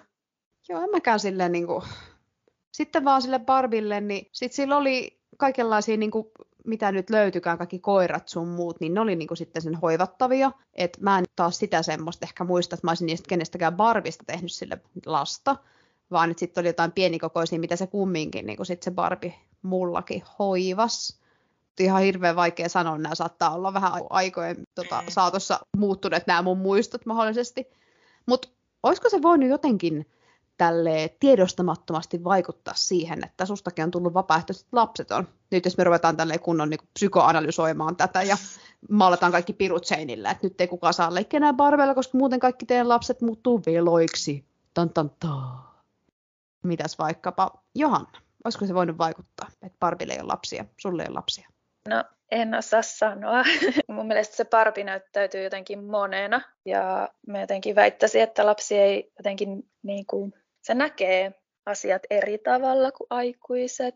Joo, 0.70 0.82
en 0.82 0.92
mäkään 0.92 1.20
silleen 1.20 1.52
niin 1.52 1.68
kuin... 1.68 1.84
Sitten 2.72 3.06
vaan 3.06 3.22
sille 3.22 3.40
Barbille, 3.40 4.02
niin 4.02 4.30
sit 4.32 4.54
sillä 4.54 4.78
oli 4.78 5.20
kaikenlaisia, 5.38 5.98
niin 5.98 6.12
kuin, 6.12 6.28
mitä 6.66 6.92
nyt 6.92 7.10
löytykään, 7.10 7.58
kaikki 7.58 7.80
koirat 7.80 8.28
sun 8.28 8.48
muut, 8.48 8.80
niin 8.80 8.94
ne 8.94 9.02
oli 9.02 9.16
niin 9.16 9.28
kuin, 9.28 9.38
sitten 9.38 9.62
sen 9.62 9.76
hoivattavia. 9.76 10.52
Et 10.74 10.98
mä 11.02 11.18
en 11.18 11.26
taas 11.36 11.58
sitä 11.58 11.84
semmoista 11.84 12.26
ehkä 12.26 12.44
muista, 12.44 12.76
että 12.76 12.88
mä 12.88 12.92
olisin 12.92 13.06
niistä 13.06 13.28
kenestäkään 13.30 13.76
Barbista 13.76 14.24
tehnyt 14.28 14.52
sille 14.52 14.78
lasta, 15.06 15.56
vaan 16.12 16.32
että 16.32 16.40
sitten 16.40 16.62
oli 16.62 16.70
jotain 16.70 16.92
pienikokoisia, 16.92 17.60
mitä 17.60 17.76
se 17.76 17.88
kumminkin 17.88 18.46
niin 18.46 18.58
kuin 18.58 18.66
sit 18.66 18.84
se 18.84 18.92
Barbie 18.92 19.34
mullakin 19.62 20.24
hoivas. 20.40 21.20
Ihan 21.80 22.02
hirveän 22.02 22.36
vaikea 22.36 22.70
sanoa, 22.70 22.98
nämä 22.98 23.16
saattaa 23.16 23.56
olla 23.56 23.74
vähän 23.74 23.94
aikojen 24.10 24.58
tota, 24.76 25.02
mm. 25.02 25.06
saatossa 25.10 25.60
muuttuneet 25.78 26.28
nämä 26.28 26.42
mun 26.42 26.58
muistot 26.58 27.06
mahdollisesti. 27.06 27.68
Mutta 28.26 28.48
olisiko 28.84 29.10
se 29.10 29.22
voinut 29.22 29.50
jotenkin 29.50 30.06
tälle 30.58 31.16
tiedostamattomasti 31.20 32.24
vaikuttaa 32.24 32.74
siihen, 32.74 33.26
että 33.26 33.46
sustakin 33.46 33.84
on 33.84 33.92
tullut 33.92 34.14
vapaaehtoiset 34.14 34.68
lapseton. 34.72 35.28
Nyt 35.52 35.66
jos 35.66 35.78
me 35.78 35.84
ruvetaan 35.84 36.18
tälle 36.18 36.38
kunnon 36.38 36.70
niin 36.70 36.80
psykoanalysoimaan 36.94 37.96
tätä 37.96 38.24
ja 38.24 38.38
maalataan 38.90 39.32
kaikki 39.32 39.54
pirut 39.54 39.86
seinillä, 39.86 40.32
että 40.32 40.48
nyt 40.48 40.62
ei 40.62 40.68
kukaan 40.68 40.94
saa 40.94 41.14
leikkiä 41.14 41.38
enää 41.38 41.54
barbeilla, 41.54 41.96
koska 41.96 42.18
muuten 42.18 42.40
kaikki 42.40 42.66
teidän 42.66 42.90
lapset 42.90 43.22
muuttuu 43.22 43.62
veloiksi. 43.66 44.46
Tan, 44.74 44.90
tan. 44.90 45.12
Mitäs 46.64 47.00
vaikkapa 47.00 47.52
Johanna? 47.76 48.22
Olisiko 48.46 48.66
se 48.66 48.74
voinut 48.74 48.98
vaikuttaa, 48.98 49.48
että 49.62 49.78
Barbille 49.80 50.14
ei 50.14 50.20
ole 50.20 50.28
lapsia, 50.28 50.66
sulle 50.78 51.04
ei 51.04 51.08
ole 51.08 51.16
lapsia? 51.16 51.50
No 51.90 52.04
en 52.32 52.54
osaa 52.54 52.82
sanoa. 52.82 53.44
Mun 53.88 54.08
mielestä 54.08 54.36
se 54.36 54.44
parpi 54.44 54.84
näyttäytyy 54.84 55.44
jotenkin 55.44 55.84
monena 55.84 56.42
ja 56.66 57.10
mä 57.28 57.42
jotenkin 57.42 57.76
väittäisin, 57.76 58.22
että 58.22 58.46
lapsi 58.46 58.78
ei 58.78 59.12
jotenkin 59.20 59.70
niin 59.84 60.06
kuin, 60.06 60.34
se 60.66 60.74
näkee 60.74 61.32
asiat 61.66 62.02
eri 62.10 62.38
tavalla 62.38 62.92
kuin 62.92 63.08
aikuiset. 63.10 63.96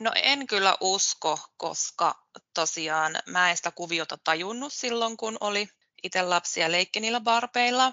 No 0.00 0.12
en 0.14 0.46
kyllä 0.46 0.76
usko, 0.80 1.38
koska 1.56 2.14
tosiaan 2.54 3.18
mä 3.26 3.50
en 3.50 3.56
sitä 3.56 3.70
kuviota 3.70 4.18
tajunnut 4.24 4.72
silloin, 4.72 5.16
kun 5.16 5.36
oli 5.40 5.68
itse 6.02 6.22
lapsia 6.22 6.70
leikki 6.70 7.00
barpeilla. 7.20 7.92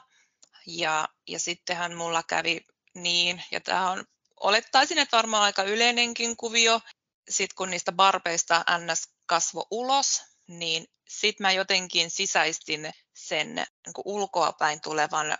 Ja, 0.67 1.07
ja 1.27 1.39
sittenhän 1.39 1.95
mulla 1.95 2.23
kävi 2.23 2.61
niin, 2.93 3.43
ja 3.51 3.61
tämä 3.61 3.91
on, 3.91 4.05
olettaisin, 4.39 4.97
että 4.97 5.17
varmaan 5.17 5.43
aika 5.43 5.63
yleinenkin 5.63 6.37
kuvio, 6.37 6.81
sitten 7.29 7.55
kun 7.55 7.69
niistä 7.69 7.91
barpeista 7.91 8.65
NS 8.77 9.01
kasvo 9.25 9.67
ulos, 9.71 10.21
niin 10.47 10.85
sitten 11.09 11.43
mä 11.43 11.51
jotenkin 11.51 12.11
sisäistin 12.11 12.91
sen 13.13 13.55
niin 13.55 13.93
ulkoapäin 14.05 14.81
tulevan, 14.81 15.37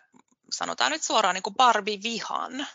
sanotaan 0.52 0.92
nyt 0.92 1.04
suoraan 1.04 1.36
niin 1.36 1.56
Barbie-vihan 1.58 2.68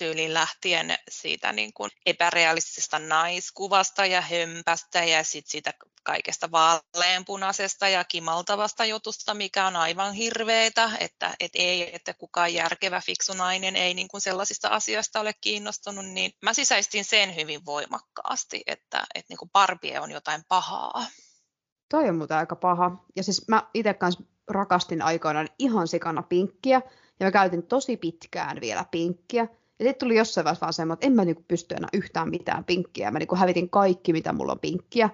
tyyliin 0.00 0.34
lähtien 0.34 0.94
siitä 1.10 1.52
niin 1.52 1.72
kuin 1.72 1.90
epärealistisesta 2.06 2.98
naiskuvasta 2.98 4.06
ja 4.06 4.20
hömpästä 4.20 5.04
ja 5.04 5.24
sitten 5.24 5.50
siitä 5.50 5.74
kaikesta 6.02 6.50
vaaleanpunaisesta 6.50 7.88
ja 7.88 8.04
kimaltavasta 8.04 8.84
jutusta, 8.84 9.34
mikä 9.34 9.66
on 9.66 9.76
aivan 9.76 10.12
hirveetä, 10.12 10.90
että 11.00 11.34
et 11.40 11.50
ei, 11.54 11.96
että 11.96 12.14
kukaan 12.14 12.54
järkevä, 12.54 13.00
fiksu 13.00 13.32
nainen 13.32 13.76
ei 13.76 13.94
niin 13.94 14.08
kuin 14.08 14.20
sellaisista 14.20 14.68
asioista 14.68 15.20
ole 15.20 15.32
kiinnostunut, 15.40 16.06
niin 16.06 16.32
mä 16.42 16.54
sisäistin 16.54 17.04
sen 17.04 17.36
hyvin 17.36 17.66
voimakkaasti, 17.66 18.62
että, 18.66 19.06
että 19.14 19.26
niin 19.28 19.38
kuin 19.38 19.50
Barbie 19.50 20.00
on 20.00 20.10
jotain 20.10 20.42
pahaa. 20.48 21.04
Toi 21.88 22.08
on 22.08 22.16
muuten 22.16 22.36
aika 22.36 22.56
paha. 22.56 23.04
Ja 23.16 23.22
siis 23.22 23.48
mä 23.48 23.62
itse 23.74 23.94
kanssa 23.94 24.22
rakastin 24.48 25.02
aikoinaan 25.02 25.48
ihan 25.58 25.88
sikana 25.88 26.22
pinkkiä, 26.22 26.82
ja 27.20 27.26
mä 27.26 27.30
käytin 27.30 27.62
tosi 27.62 27.96
pitkään 27.96 28.60
vielä 28.60 28.84
pinkkiä. 28.90 29.42
Ja 29.78 29.84
sitten 29.86 29.98
tuli 30.06 30.16
jossain 30.16 30.44
vaiheessa 30.44 30.64
vaan 30.64 30.72
semmoinen, 30.72 30.94
että 30.94 31.06
en 31.06 31.12
mä 31.12 31.24
niinku 31.24 31.44
pysty 31.48 31.74
enää 31.74 31.88
yhtään 31.92 32.30
mitään 32.30 32.64
pinkkiä. 32.64 33.10
Mä 33.10 33.18
niinku 33.18 33.36
hävitin 33.36 33.70
kaikki, 33.70 34.12
mitä 34.12 34.32
mulla 34.32 34.52
on 34.52 34.58
pinkkiä. 34.58 35.10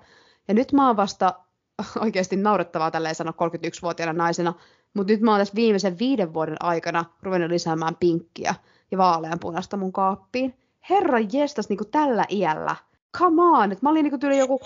Ja 0.49 0.55
nyt 0.55 0.73
mä 0.73 0.87
oon 0.87 0.97
vasta 0.97 1.35
oikeasti 2.05 2.37
naurettavaa 2.37 2.91
tälleen 2.91 3.15
sanoa 3.15 3.35
31-vuotiaana 3.47 4.13
naisena, 4.13 4.55
mutta 4.95 5.13
nyt 5.13 5.21
mä 5.21 5.31
oon 5.31 5.41
tässä 5.41 5.55
viimeisen 5.55 5.99
viiden 5.99 6.35
vuoden 6.35 6.57
aikana 6.61 7.05
ruvennut 7.23 7.51
lisäämään 7.51 7.97
pinkkiä 7.97 8.55
ja 8.91 8.99
vaaleanpunasta 8.99 9.77
mun 9.77 9.93
kaappiin. 9.93 10.55
Herra 10.91 11.19
jestas, 11.33 11.69
niin 11.69 11.79
kuin 11.79 11.91
tällä 11.91 12.25
iällä. 12.31 12.77
Come 13.19 13.43
on, 13.43 13.73
että 13.73 13.87
mä 13.87 13.91
olin 13.91 14.05
niin 14.05 14.21
kuin 14.21 14.39
joku 14.39 14.61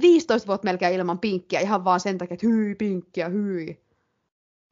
15 0.00 0.46
vuotta 0.46 0.64
melkein 0.64 0.94
ilman 0.94 1.18
pinkkiä 1.18 1.60
ihan 1.60 1.84
vaan 1.84 2.00
sen 2.00 2.18
takia, 2.18 2.34
että 2.34 2.46
hyi, 2.46 2.74
pinkkiä, 2.74 3.28
hyi. 3.28 3.87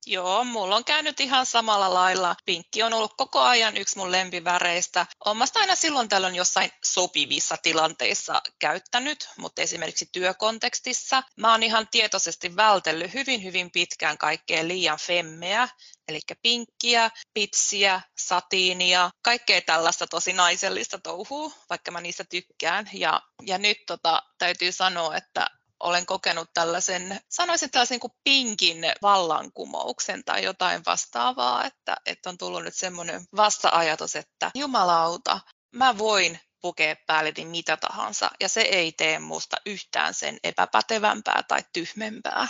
Joo, 0.08 0.44
mulla 0.44 0.76
on 0.76 0.84
käynyt 0.84 1.20
ihan 1.20 1.46
samalla 1.46 1.94
lailla. 1.94 2.36
Pinkki 2.44 2.82
on 2.82 2.92
ollut 2.92 3.14
koko 3.16 3.40
ajan 3.40 3.76
yksi 3.76 3.98
mun 3.98 4.12
lempiväreistä. 4.12 5.06
Olen 5.24 5.48
aina 5.54 5.74
silloin 5.74 6.08
tällöin 6.08 6.34
jossain 6.34 6.70
sopivissa 6.84 7.56
tilanteissa 7.62 8.42
käyttänyt, 8.58 9.28
mutta 9.36 9.62
esimerkiksi 9.62 10.08
työkontekstissa 10.12 11.22
mä 11.36 11.52
oon 11.52 11.62
ihan 11.62 11.88
tietoisesti 11.90 12.56
vältellyt 12.56 13.14
hyvin 13.14 13.42
hyvin 13.42 13.70
pitkään 13.70 14.18
kaikkea 14.18 14.68
liian 14.68 14.98
femmeä, 14.98 15.68
eli 16.08 16.20
pinkkiä, 16.42 17.10
pitsiä, 17.34 18.00
satiinia, 18.18 19.10
kaikkea 19.22 19.60
tällaista 19.60 20.06
tosi 20.06 20.32
naisellista 20.32 20.98
touhua, 20.98 21.52
vaikka 21.70 21.90
mä 21.90 22.00
niistä 22.00 22.24
tykkään. 22.24 22.90
Ja, 22.92 23.22
ja 23.42 23.58
nyt 23.58 23.78
tota, 23.86 24.22
täytyy 24.38 24.72
sanoa, 24.72 25.16
että 25.16 25.46
olen 25.80 26.06
kokenut 26.06 26.50
tällaisen, 26.54 27.20
sanoisin 27.28 27.70
tällaisen 27.70 28.00
kuin 28.00 28.12
pinkin 28.24 28.78
vallankumouksen 29.02 30.24
tai 30.24 30.44
jotain 30.44 30.82
vastaavaa, 30.86 31.64
että, 31.64 31.96
että 32.06 32.30
on 32.30 32.38
tullut 32.38 32.64
nyt 32.64 32.74
semmoinen 32.74 33.24
vasta-ajatus, 33.36 34.16
että 34.16 34.50
jumalauta, 34.54 35.40
mä 35.72 35.98
voin 35.98 36.40
pukea 36.60 36.96
päälleni 37.06 37.44
mitä 37.44 37.76
tahansa 37.76 38.30
ja 38.40 38.48
se 38.48 38.60
ei 38.60 38.92
tee 38.92 39.18
musta 39.18 39.56
yhtään 39.66 40.14
sen 40.14 40.38
epäpätevämpää 40.44 41.42
tai 41.48 41.60
tyhmempää. 41.72 42.48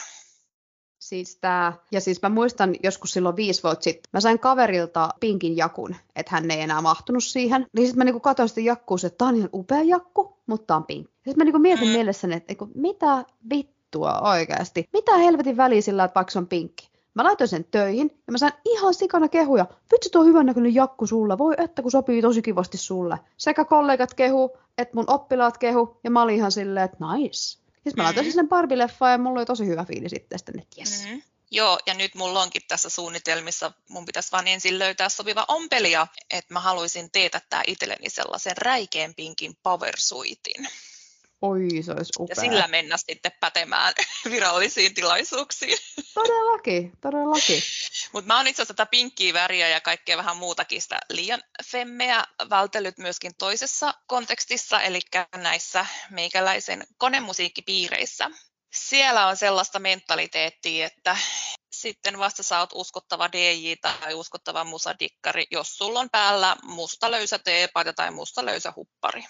Siis 1.09 1.37
tää, 1.37 1.73
ja 1.93 2.01
siis 2.01 2.23
mä 2.23 2.29
muistan 2.29 2.75
joskus 2.83 3.11
silloin 3.11 3.37
viisi 3.37 3.63
vuotta 3.63 3.83
sitten, 3.83 4.11
mä 4.13 4.21
sain 4.21 4.39
kaverilta 4.39 5.09
pinkin 5.21 5.57
jakun, 5.57 5.97
että 6.17 6.33
hän 6.33 6.51
ei 6.51 6.61
enää 6.61 6.81
mahtunut 6.81 7.25
siihen. 7.25 7.67
Niin 7.73 7.87
sitten 7.87 7.99
mä 7.99 8.05
niinku 8.05 8.21
katsoin 8.21 8.49
sitä 8.49 8.61
jakkua, 8.61 8.97
että 9.07 9.19
tää 9.19 9.29
on 9.29 9.37
ihan 9.37 9.51
upea 9.53 9.83
jakku, 9.83 10.37
mutta 10.47 10.77
on 10.77 10.85
pinkki. 10.85 11.13
Sitten 11.15 11.35
mä 11.37 11.45
niinku 11.45 11.59
mietin 11.59 11.89
mm. 11.89 11.93
mielessäni, 11.93 12.35
että 12.35 12.51
niinku, 12.51 12.69
mitä 12.75 13.25
vittua 13.51 14.21
oikeasti? 14.21 14.89
Mitä 14.93 15.17
helvetin 15.17 15.57
väliä 15.57 15.81
sillä, 15.81 16.05
että 16.05 16.15
vaikka 16.15 16.31
se 16.31 16.39
on 16.39 16.47
pinkki? 16.47 16.89
Mä 17.15 17.25
laitoin 17.25 17.49
sen 17.49 17.65
töihin 17.71 18.11
ja 18.27 18.33
mä 18.33 18.39
sain 18.39 18.53
ihan 18.65 18.95
sikana 18.95 19.29
kehuja. 19.29 19.67
Vitsi 19.93 20.11
tuo 20.11 20.25
hyvän 20.25 20.47
näköinen 20.47 20.75
jakku 20.75 21.07
sulle. 21.07 21.39
Voi 21.39 21.55
että 21.59 21.83
kun 21.83 21.91
sopii 21.91 22.23
tosi 22.23 22.43
kivasti 22.43 22.79
sulle. 22.79 23.19
Sekä 23.37 23.65
kollegat 23.65 24.15
kehu, 24.15 24.57
että 24.79 24.97
mun 24.97 25.11
oppilaat 25.11 25.59
kehu. 25.59 25.97
Ja 26.05 26.11
mä 26.11 26.23
olin 26.23 26.37
ihan 26.37 26.53
silleen, 26.53 26.85
että 26.85 26.97
nice. 27.15 27.66
Siis 27.87 27.97
mä 27.97 28.03
laitoin 28.03 28.27
mm-hmm. 28.27 28.35
sen 28.35 28.49
Barbie-leffaan 28.49 29.11
ja 29.13 29.19
mulla 29.19 29.41
oli 29.41 29.47
tosi 29.47 29.67
hyvä 29.67 29.85
fiili 29.85 30.09
sitten, 30.09 30.39
että 30.49 30.53
yes. 30.79 31.03
Mm-hmm. 31.03 31.23
Joo, 31.51 31.79
ja 31.87 31.95
nyt 31.95 32.15
mulla 32.15 32.43
onkin 32.43 32.63
tässä 32.69 32.91
suunnitelmissa, 32.91 33.73
mun 33.89 34.05
pitäisi 34.05 34.33
vaan 34.33 34.49
ensin 34.49 34.79
löytää 34.79 35.09
sopiva 35.09 35.45
ompelia, 35.49 36.07
että 36.31 36.55
mä 36.55 36.61
haluaisin 36.61 37.11
teetättää 37.11 37.63
itselleni 37.67 38.11
sellaisen 38.11 38.57
räikeän 38.57 39.15
pinkin 39.15 39.57
powersuitin. 39.63 40.69
Oi, 41.43 41.69
se 41.83 41.93
olisi 41.93 42.13
upea. 42.19 42.35
Ja 42.37 42.43
sillä 42.43 42.69
mennä 42.69 42.97
sitten 42.97 43.33
pätemään 43.41 43.95
virallisiin 44.31 44.95
tilaisuuksiin. 44.95 45.79
Todellakin, 46.15 46.93
todellakin. 47.01 47.63
Mutta 48.13 48.27
mä 48.27 48.37
oon 48.37 48.47
itse 48.47 48.63
asiassa 48.63 48.75
tätä 48.75 48.91
pinkkiä 48.91 49.35
väriä 49.35 49.69
ja 49.69 49.81
kaikkea 49.81 50.17
vähän 50.17 50.37
muutakin 50.37 50.83
sitä 50.83 50.99
liian 51.11 51.43
femmeä 51.71 52.25
vältellyt 52.51 52.99
myöskin 52.99 53.33
toisessa 53.39 53.95
kontekstissa, 54.07 54.81
eli 54.81 55.01
näissä 55.37 55.87
meikäläisen 56.11 56.85
konemusiikkipiireissä. 56.99 58.31
Siellä 58.73 59.27
on 59.27 59.37
sellaista 59.37 59.79
mentaliteettia, 59.79 60.87
että 60.87 61.17
sitten 61.73 62.19
vasta 62.19 62.43
sä 62.43 62.61
oot 62.61 62.71
uskottava 62.75 63.33
DJ 63.33 63.75
tai 63.83 64.15
uskottava 64.15 64.65
musadikkari, 64.65 65.45
jos 65.51 65.77
sulla 65.77 66.01
on 66.01 66.11
päällä 66.13 66.57
musta 66.63 67.11
löysä 67.11 67.39
teepaita 67.39 67.93
tai 67.93 68.11
musta 68.11 68.45
löysä 68.45 68.73
huppari. 68.77 69.25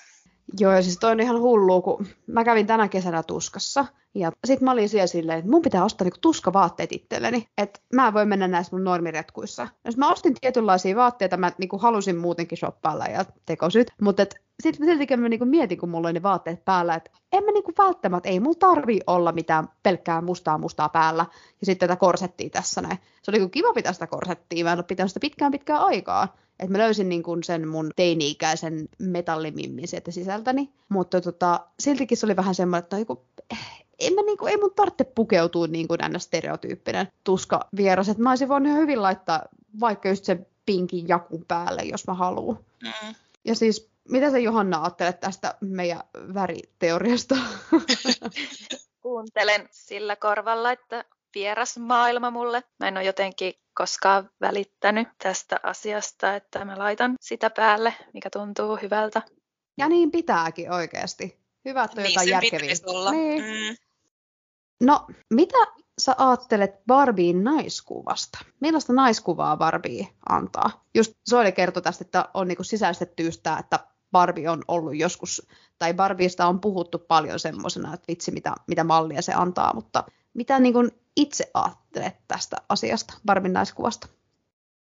Joo, 0.59 0.73
ja 0.73 0.83
siis 0.83 0.99
toi 0.99 1.13
on 1.13 1.21
ihan 1.21 1.41
hullu, 1.41 1.83
kun 1.83 2.09
mä 2.27 2.45
kävin 2.45 2.67
tänä 2.67 2.89
kesänä 2.89 3.23
tuskassa. 3.23 3.85
Ja 4.17 4.33
sit 4.45 4.61
mä 4.61 4.73
olin 4.73 4.89
siellä 4.89 5.07
silleen, 5.07 5.39
että 5.39 5.51
mun 5.51 5.63
pitää 5.63 5.85
ostaa 5.85 6.05
niinku 6.05 6.19
tuskavaatteet 6.21 6.93
itselleni. 6.93 7.49
Että 7.59 7.81
mä 7.93 8.13
voin 8.13 8.29
mennä 8.29 8.49
näissä 8.49 8.77
mun 8.77 8.85
normiretkuissa. 8.85 9.69
Jos 9.85 9.97
mä 9.97 10.13
ostin 10.13 10.35
tietynlaisia 10.41 10.97
vaatteita, 10.97 11.37
mä 11.37 11.53
niinku 11.59 11.79
halusin 11.79 12.17
muutenkin 12.17 12.59
shoppailla 12.59 13.05
ja 13.05 13.25
tekosyt. 13.47 13.91
Mutta 14.01 14.27
sitten 14.63 14.87
siltikin 14.87 15.21
mä 15.21 15.29
niinku 15.29 15.45
mietin, 15.45 15.79
kun 15.79 15.89
mulla 15.89 16.09
oli 16.09 16.13
ne 16.13 16.23
vaatteet 16.23 16.65
päällä, 16.65 16.95
että 16.95 17.11
en 17.33 17.45
mä 17.45 17.53
niinku 17.53 17.73
välttämättä, 17.79 18.29
ei 18.29 18.41
mulla 18.41 18.59
tarvii 18.59 19.01
olla 19.07 19.33
mitään 19.33 19.69
pelkkää 19.83 20.21
mustaa 20.21 20.59
mustaa 20.59 20.89
päällä. 20.89 21.27
Ja 21.61 21.67
sitten 21.67 21.89
tätä 21.89 21.99
korsettia 21.99 22.51
tässä 22.51 22.81
näin. 22.81 22.99
Se 23.23 23.31
oli 23.31 23.49
kiva 23.49 23.73
pitää 23.73 23.93
sitä 23.93 24.07
korsettia, 24.07 24.65
mä 24.65 24.73
en 24.73 24.79
ole 24.79 24.85
pitänyt 24.85 25.11
sitä 25.11 25.21
pitkään 25.21 25.53
pitkään 25.53 25.83
aikaa. 25.83 26.37
Että 26.59 26.73
mä 26.73 26.79
löysin 26.79 27.09
niin 27.09 27.23
kuin 27.23 27.45
sen 27.45 27.69
mun 27.69 27.91
teini-ikäisen 27.97 28.89
metallimimmin 28.99 29.89
sieltä 29.89 30.11
sisältäni. 30.11 30.73
Mutta 30.89 31.21
tota, 31.21 31.67
siltikin 31.81 32.19
se 32.19 32.27
oli 32.27 32.37
vähän 32.37 32.55
semmoinen, 32.55 32.83
että 32.83 32.99
joku, 32.99 33.25
en 33.99 34.15
mä 34.15 34.23
niin 34.23 34.39
kuin, 34.39 34.51
ei 34.51 34.57
mun 34.57 34.73
tarvitse 34.77 35.05
pukeutua 35.05 35.67
niin 35.67 35.89
kuin 35.89 36.01
stereotyyppinen 36.19 37.09
tuska 37.25 37.61
vieras. 37.77 38.09
Että 38.09 38.23
mä 38.23 38.31
olisin 38.31 38.49
voinut 38.49 38.69
ihan 38.69 38.81
hyvin 38.83 39.03
laittaa 39.03 39.43
vaikka 39.81 40.09
just 40.09 40.25
sen 40.25 40.47
pinkin 40.67 41.09
jakun 41.09 41.45
päälle, 41.49 41.83
jos 41.83 42.07
mä 42.07 42.15
haluan. 42.15 42.59
Mm. 42.83 43.15
Ja 43.45 43.55
siis, 43.55 43.91
mitä 44.09 44.31
sä 44.31 44.39
Johanna 44.39 44.83
ajattelet 44.83 45.21
tästä 45.21 45.55
meidän 45.61 46.01
väriteoriasta? 46.35 47.37
Kuuntelen 49.03 49.69
sillä 49.71 50.17
korvalla, 50.17 50.73
että 50.73 51.05
vieras 51.35 51.79
maailma 51.79 52.31
mulle. 52.31 52.63
Mä 52.81 52.89
en 52.89 52.97
ole 52.97 53.05
jotenkin 53.05 53.55
koskaan 53.75 54.31
välittänyt 54.41 55.09
tästä 55.23 55.61
asiasta, 55.63 56.35
että 56.35 56.65
mä 56.65 56.79
laitan 56.79 57.15
sitä 57.21 57.51
päälle, 57.51 57.95
mikä 58.15 58.31
tuntuu 58.31 58.77
hyvältä. 58.83 59.23
Ja 59.79 59.89
niin 59.89 60.11
pitääkin 60.11 60.73
oikeasti. 60.73 61.39
Hyvät 61.65 61.91
on 61.91 62.03
niin, 62.03 62.11
jotain 62.11 62.29
järkeviä. 62.29 62.75
Niin. 63.11 63.45
Mm. 63.45 63.77
No, 64.83 65.07
mitä 65.31 65.59
sä 65.99 66.15
ajattelet 66.19 66.71
Barbiin 66.87 67.45
naiskuvasta? 67.45 68.39
Millaista 68.61 68.93
naiskuvaa 68.93 69.57
Barbie 69.57 70.09
antaa? 70.29 70.85
Just 70.95 71.15
Soili 71.29 71.53
kertoi 71.53 71.83
tästä, 71.83 72.05
että 72.05 72.29
on 72.35 72.49
niinku 72.49 72.65
sisäistetty 72.65 73.31
tää, 73.43 73.59
että 73.59 73.81
Barbie 74.13 74.51
on 74.51 74.63
ollut 74.69 74.97
joskus, 74.97 75.47
tai 75.79 75.95
Barbiesta 75.95 76.47
on 76.47 76.61
puhuttu 76.61 76.99
paljon 76.99 77.39
semmoisena, 77.39 77.95
että 77.95 78.05
vitsi 78.09 78.31
mitä, 78.31 78.55
mitä 78.67 78.85
mallia 78.85 79.23
se 79.23 79.33
antaa, 79.33 79.75
mutta 79.75 80.05
mitä 80.35 80.59
niin 80.59 80.73
kuin 80.73 80.91
itse 81.17 81.51
ajattelet 81.55 82.17
tästä 82.29 82.57
asiasta, 82.69 83.15
Barbin 83.27 83.53
naiskuvasta? 83.53 84.09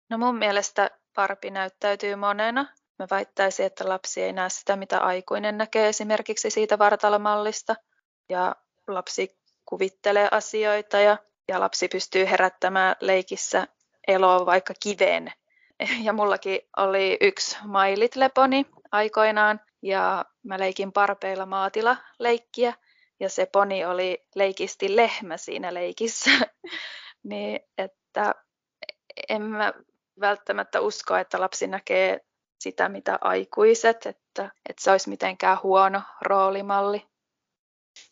No 0.10 0.18
mun 0.18 0.36
mielestä 0.36 0.92
Barbie 1.16 1.52
näyttäytyy 1.52 2.16
monena. 2.16 2.66
Mä 3.00 3.08
väittäisin, 3.12 3.66
että 3.66 3.90
lapsi 3.90 4.22
ei 4.22 4.34
näe 4.34 4.50
sitä, 4.50 4.76
mitä 4.76 5.00
aikuinen 5.00 5.58
näkee 5.58 5.90
esimerkiksi 5.90 6.50
siitä 6.50 6.80
vartalomallista. 6.80 7.76
Ja 8.30 8.56
lapsi 8.88 9.38
kuvittelee 9.66 10.28
asioita 10.32 11.00
ja, 11.00 11.18
ja 11.48 11.60
lapsi 11.60 11.88
pystyy 11.88 12.26
herättämään 12.26 12.96
leikissä 13.02 13.68
eloa 14.08 14.46
vaikka 14.46 14.74
kiveen. 14.84 15.32
Ja 16.04 16.14
mullakin 16.14 16.60
oli 16.78 17.18
yksi 17.22 17.58
Pony 18.34 18.66
aikoinaan 18.92 19.60
ja 19.82 20.26
mä 20.44 20.60
leikin 20.60 20.92
parpeilla 20.92 21.46
maatila 21.46 21.98
leikkiä 22.20 22.74
ja 23.20 23.30
se 23.30 23.46
poni 23.46 23.86
oli 23.86 24.26
leikisti 24.36 24.96
lehmä 24.96 25.38
siinä 25.38 25.74
leikissä. 25.74 26.32
niin 27.24 27.60
että 27.78 28.36
en 29.30 29.42
mä 29.42 29.74
välttämättä 30.20 30.82
usko, 30.82 31.16
että 31.16 31.40
lapsi 31.40 31.68
näkee 31.68 32.22
sitä, 32.60 32.90
mitä 32.90 33.18
aikuiset, 33.22 34.06
että, 34.06 34.52
että 34.70 34.84
se 34.84 34.92
olisi 34.92 35.10
mitenkään 35.10 35.58
huono 35.64 36.02
roolimalli. 36.22 37.08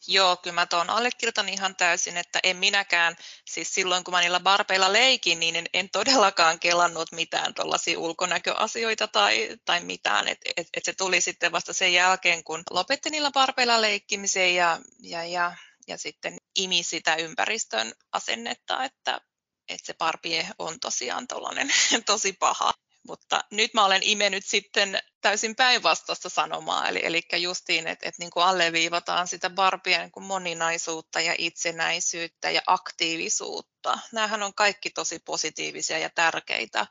Joo, 0.07 0.37
kyllä 0.37 0.53
mä 0.53 0.65
tuon 0.65 0.89
allekirjoitan 0.89 1.49
ihan 1.49 1.75
täysin, 1.75 2.17
että 2.17 2.39
en 2.43 2.57
minäkään, 2.57 3.15
siis 3.45 3.73
silloin 3.73 4.03
kun 4.03 4.13
mä 4.13 4.21
niillä 4.21 4.39
barpeilla 4.39 4.93
leikin, 4.93 5.39
niin 5.39 5.55
en, 5.55 5.65
en 5.73 5.89
todellakaan 5.89 6.59
kelannut 6.59 7.11
mitään 7.11 7.53
tuollaisia 7.53 7.99
ulkonäköasioita 7.99 9.07
tai, 9.07 9.57
tai 9.65 9.81
mitään. 9.81 10.27
Et, 10.27 10.37
et, 10.57 10.67
et 10.73 10.85
se 10.85 10.93
tuli 10.93 11.21
sitten 11.21 11.51
vasta 11.51 11.73
sen 11.73 11.93
jälkeen, 11.93 12.43
kun 12.43 12.63
lopetti 12.69 13.09
niillä 13.09 13.31
barpeilla 13.31 13.81
leikkimisen 13.81 14.55
ja, 14.55 14.79
ja, 14.99 15.25
ja, 15.25 15.55
ja 15.87 15.97
sitten 15.97 16.37
imi 16.55 16.83
sitä 16.83 17.15
ympäristön 17.15 17.93
asennetta, 18.11 18.83
että, 18.83 19.21
että 19.69 19.85
se 19.85 19.93
Barbie 19.93 20.47
on 20.59 20.79
tosiaan 20.79 21.27
tosi 22.05 22.33
paha. 22.33 22.73
Mutta 23.07 23.43
nyt 23.51 23.73
mä 23.73 23.85
olen 23.85 24.03
imennyt 24.03 24.45
sitten 24.45 24.99
täysin 25.21 25.55
päinvastaista 25.55 26.29
sanomaa, 26.29 26.87
eli, 26.87 26.99
eli 27.03 27.21
justiin, 27.37 27.87
että, 27.87 28.09
että 28.09 28.19
niin 28.19 28.31
kuin 28.31 28.43
alleviivataan 28.43 29.27
sitä 29.27 29.49
Barbien 29.49 30.01
niin 30.01 30.11
kuin 30.11 30.23
moninaisuutta 30.23 31.21
ja 31.21 31.35
itsenäisyyttä 31.37 32.51
ja 32.51 32.61
aktiivisuutta. 32.67 33.99
Nämähän 34.11 34.43
on 34.43 34.53
kaikki 34.53 34.89
tosi 34.89 35.19
positiivisia 35.19 35.97
ja 35.97 36.09
tärkeitä 36.09 36.87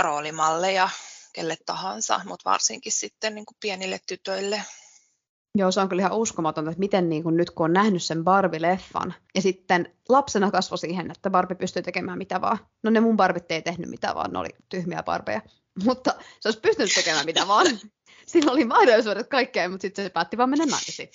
roolimalleja 0.00 0.90
kelle 1.32 1.56
tahansa, 1.66 2.20
mutta 2.24 2.50
varsinkin 2.50 2.92
sitten 2.92 3.34
niin 3.34 3.46
kuin 3.46 3.56
pienille 3.60 4.00
tytöille. 4.06 4.64
Joo, 5.54 5.70
se 5.70 5.80
on 5.80 5.88
kyllä 5.88 6.00
ihan 6.00 6.18
uskomatonta, 6.18 6.70
että 6.70 6.80
miten 6.80 7.08
niin 7.08 7.22
kuin 7.22 7.36
nyt 7.36 7.50
kun 7.50 7.64
on 7.64 7.72
nähnyt 7.72 8.02
sen 8.02 8.18
Barbie-leffan 8.18 9.12
ja 9.34 9.42
sitten 9.42 9.94
lapsena 10.08 10.50
kasvoi 10.50 10.78
siihen, 10.78 11.10
että 11.10 11.30
Barbie 11.30 11.56
pystyy 11.56 11.82
tekemään 11.82 12.18
mitä 12.18 12.40
vaan. 12.40 12.58
No 12.82 12.90
ne 12.90 13.00
mun 13.00 13.16
Barbit 13.16 13.50
ei 13.52 13.62
tehnyt 13.62 13.90
mitä 13.90 14.14
vaan, 14.14 14.32
ne 14.32 14.38
oli 14.38 14.48
tyhmiä 14.68 15.02
Barbeja. 15.02 15.42
Mutta 15.84 16.14
se 16.40 16.48
olisi 16.48 16.60
pystynyt 16.60 16.94
tekemään 16.94 17.26
mitä 17.26 17.48
vaan. 17.48 17.66
Sillä 18.26 18.52
oli 18.52 18.64
mahdollisuudet 18.64 19.28
kaikkeen, 19.28 19.70
mutta 19.70 19.82
sitten 19.82 20.04
se 20.04 20.10
päätti 20.10 20.36
vaan 20.36 20.50
mennä 20.50 20.66
naimisiin. 20.66 21.08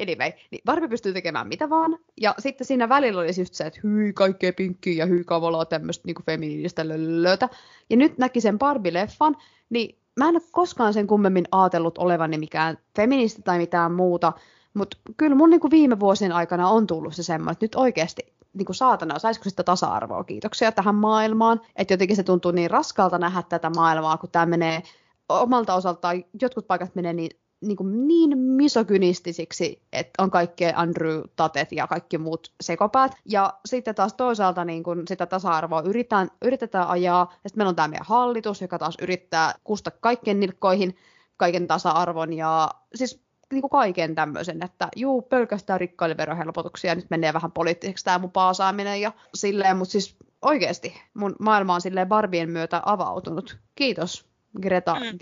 Anyway, 0.00 0.32
niin 0.50 0.60
Barbie 0.64 0.88
pystyy 0.88 1.12
tekemään 1.12 1.48
mitä 1.48 1.70
vaan. 1.70 1.98
Ja 2.20 2.34
sitten 2.38 2.66
siinä 2.66 2.88
välillä 2.88 3.20
oli 3.20 3.40
just 3.40 3.54
se, 3.54 3.66
että 3.66 3.80
hyi, 3.84 4.12
kaikkea 4.12 4.52
pinkkiä 4.52 4.94
ja 4.94 5.06
hyi, 5.06 5.24
kavalaa 5.24 5.64
tämmöistä 5.64 6.02
niin 6.06 6.24
feminiinistä 6.26 6.88
löllötä. 6.88 7.48
Ja 7.90 7.96
nyt 7.96 8.18
näki 8.18 8.40
sen 8.40 8.58
Barbie-leffan, 8.58 9.42
niin 9.70 9.99
mä 10.18 10.28
en 10.28 10.34
ole 10.34 10.42
koskaan 10.52 10.94
sen 10.94 11.06
kummemmin 11.06 11.44
ajatellut 11.52 11.98
olevani 11.98 12.38
mikään 12.38 12.78
feministi 12.96 13.42
tai 13.42 13.58
mitään 13.58 13.92
muuta, 13.92 14.32
mutta 14.74 14.96
kyllä 15.16 15.36
mun 15.36 15.50
niin 15.50 15.60
kuin 15.60 15.70
viime 15.70 16.00
vuosien 16.00 16.32
aikana 16.32 16.68
on 16.68 16.86
tullut 16.86 17.14
se 17.14 17.22
semmoinen, 17.22 17.52
että 17.52 17.64
nyt 17.64 17.74
oikeasti 17.74 18.22
niin 18.52 18.66
kuin 18.66 18.76
saatana, 18.76 19.18
saisiko 19.18 19.50
sitä 19.50 19.62
tasa-arvoa, 19.62 20.24
kiitoksia 20.24 20.72
tähän 20.72 20.94
maailmaan. 20.94 21.60
Että 21.76 21.94
jotenkin 21.94 22.16
se 22.16 22.22
tuntuu 22.22 22.50
niin 22.50 22.70
raskalta 22.70 23.18
nähdä 23.18 23.42
tätä 23.42 23.70
maailmaa, 23.70 24.18
kun 24.18 24.30
tämä 24.30 24.46
menee 24.46 24.82
omalta 25.28 25.74
osaltaan, 25.74 26.24
jotkut 26.42 26.66
paikat 26.66 26.94
menee 26.94 27.12
niin 27.12 27.39
niin, 27.60 27.76
kuin 27.76 28.08
niin 28.08 28.38
misogynistisiksi, 28.38 29.82
että 29.92 30.22
on 30.22 30.30
kaikkea 30.30 30.72
Andrew 30.76 31.20
Tatet 31.36 31.72
ja 31.72 31.86
kaikki 31.86 32.18
muut 32.18 32.52
sekopäät. 32.60 33.12
Ja 33.24 33.54
sitten 33.66 33.94
taas 33.94 34.14
toisaalta 34.14 34.64
niin 34.64 34.82
kuin 34.82 35.08
sitä 35.08 35.26
tasa-arvoa 35.26 35.82
yritetään, 35.82 36.28
yritetään 36.42 36.88
ajaa. 36.88 37.28
Ja 37.30 37.34
sitten 37.34 37.58
meillä 37.60 37.68
on 37.68 37.76
tämä 37.76 37.88
meidän 37.88 38.06
hallitus, 38.06 38.60
joka 38.60 38.78
taas 38.78 38.94
yrittää 39.02 39.54
kusta 39.64 39.90
kaikkien 39.90 40.40
nilkkoihin 40.40 40.96
kaiken 41.36 41.66
tasa-arvon 41.66 42.32
ja 42.32 42.70
siis 42.94 43.22
niin 43.52 43.62
kuin 43.62 43.70
kaiken 43.70 44.14
tämmöisen, 44.14 44.64
että 44.64 44.88
juu, 44.96 45.22
pelkästään 45.22 45.80
rikkaille 45.80 46.16
verohelpotuksia, 46.16 46.94
nyt 46.94 47.10
menee 47.10 47.32
vähän 47.32 47.52
poliittiseksi 47.52 48.04
tämä 48.04 48.18
mun 48.18 48.32
paasaaminen 48.32 49.00
ja 49.00 49.12
silleen, 49.34 49.76
mutta 49.76 49.92
siis 49.92 50.16
oikeasti 50.42 51.02
mun 51.14 51.36
maailma 51.40 51.74
on 51.74 51.80
silleen 51.80 52.08
Barbien 52.08 52.50
myötä 52.50 52.82
avautunut. 52.84 53.58
Kiitos, 53.74 54.26
Greta 54.62 54.94
mm. 54.94 55.18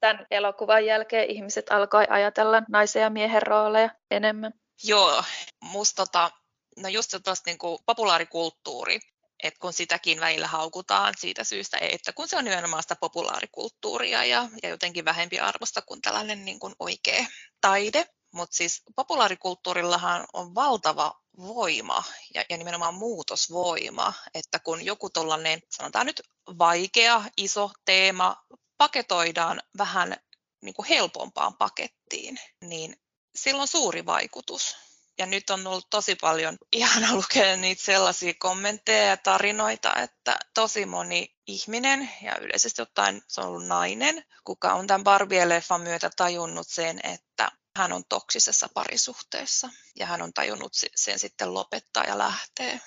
Tämän 0.00 0.26
elokuvan 0.30 0.86
jälkeen 0.86 1.30
ihmiset 1.30 1.70
alkoi 1.70 2.06
ajatella 2.10 2.62
naisen 2.68 3.02
ja 3.02 3.10
miehen 3.10 3.42
rooleja 3.42 3.90
enemmän. 4.10 4.52
Joo, 4.84 5.24
musta 5.60 6.06
tota, 6.06 6.30
no 6.76 6.88
just 6.88 7.10
tuosta 7.24 7.50
niin 7.50 7.58
populaarikulttuuri, 7.86 9.00
että 9.42 9.60
kun 9.60 9.72
sitäkin 9.72 10.20
välillä 10.20 10.46
haukutaan 10.46 11.14
siitä 11.18 11.44
syystä, 11.44 11.78
että 11.80 12.12
kun 12.12 12.28
se 12.28 12.36
on 12.36 12.44
nimenomaan 12.44 12.82
sitä 12.82 12.96
populaarikulttuuria 13.00 14.24
ja, 14.24 14.48
ja 14.62 14.68
jotenkin 14.68 15.04
vähempi 15.04 15.40
arvosta 15.40 15.82
kuin 15.82 16.00
tällainen 16.00 16.44
niin 16.44 16.60
kuin 16.60 16.74
oikea 16.78 17.26
taide. 17.60 18.06
Mutta 18.34 18.56
siis 18.56 18.82
populaarikulttuurillahan 18.96 20.26
on 20.32 20.54
valtava 20.54 21.12
voima 21.38 22.04
ja, 22.34 22.44
ja 22.50 22.56
nimenomaan 22.56 22.94
muutosvoima, 22.94 24.12
että 24.34 24.58
kun 24.58 24.84
joku 24.84 25.10
tuollainen, 25.10 25.60
sanotaan 25.70 26.06
nyt 26.06 26.22
vaikea, 26.58 27.22
iso 27.36 27.70
teema 27.84 28.36
paketoidaan 28.78 29.62
vähän 29.78 30.16
niin 30.62 30.74
kuin 30.74 30.88
helpompaan 30.88 31.54
pakettiin, 31.54 32.40
niin 32.60 32.96
sillä 33.34 33.62
on 33.62 33.68
suuri 33.68 34.06
vaikutus. 34.06 34.76
Ja 35.18 35.26
nyt 35.26 35.50
on 35.50 35.66
ollut 35.66 35.90
tosi 35.90 36.14
paljon 36.14 36.58
ihana 36.72 37.14
lukea 37.14 37.56
niitä 37.56 37.82
sellaisia 37.82 38.32
kommentteja 38.38 39.04
ja 39.04 39.16
tarinoita, 39.16 39.94
että 39.94 40.38
tosi 40.54 40.86
moni 40.86 41.36
ihminen, 41.46 42.10
ja 42.22 42.36
yleisesti 42.36 42.82
ottaen 42.82 43.22
se 43.28 43.40
on 43.40 43.46
ollut 43.46 43.66
nainen, 43.66 44.24
kuka 44.44 44.72
on 44.72 44.86
tämän 44.86 45.04
Barbie-leffan 45.04 45.80
myötä 45.82 46.10
tajunnut 46.16 46.68
sen, 46.68 47.00
että 47.02 47.52
hän 47.76 47.92
on 47.92 48.04
toksisessa 48.08 48.68
parisuhteessa 48.74 49.70
ja 49.96 50.06
hän 50.06 50.22
on 50.22 50.32
tajunnut 50.32 50.72
sen 50.94 51.18
sitten 51.18 51.54
lopettaa 51.54 52.04
ja 52.04 52.18
lähteä 52.18 52.80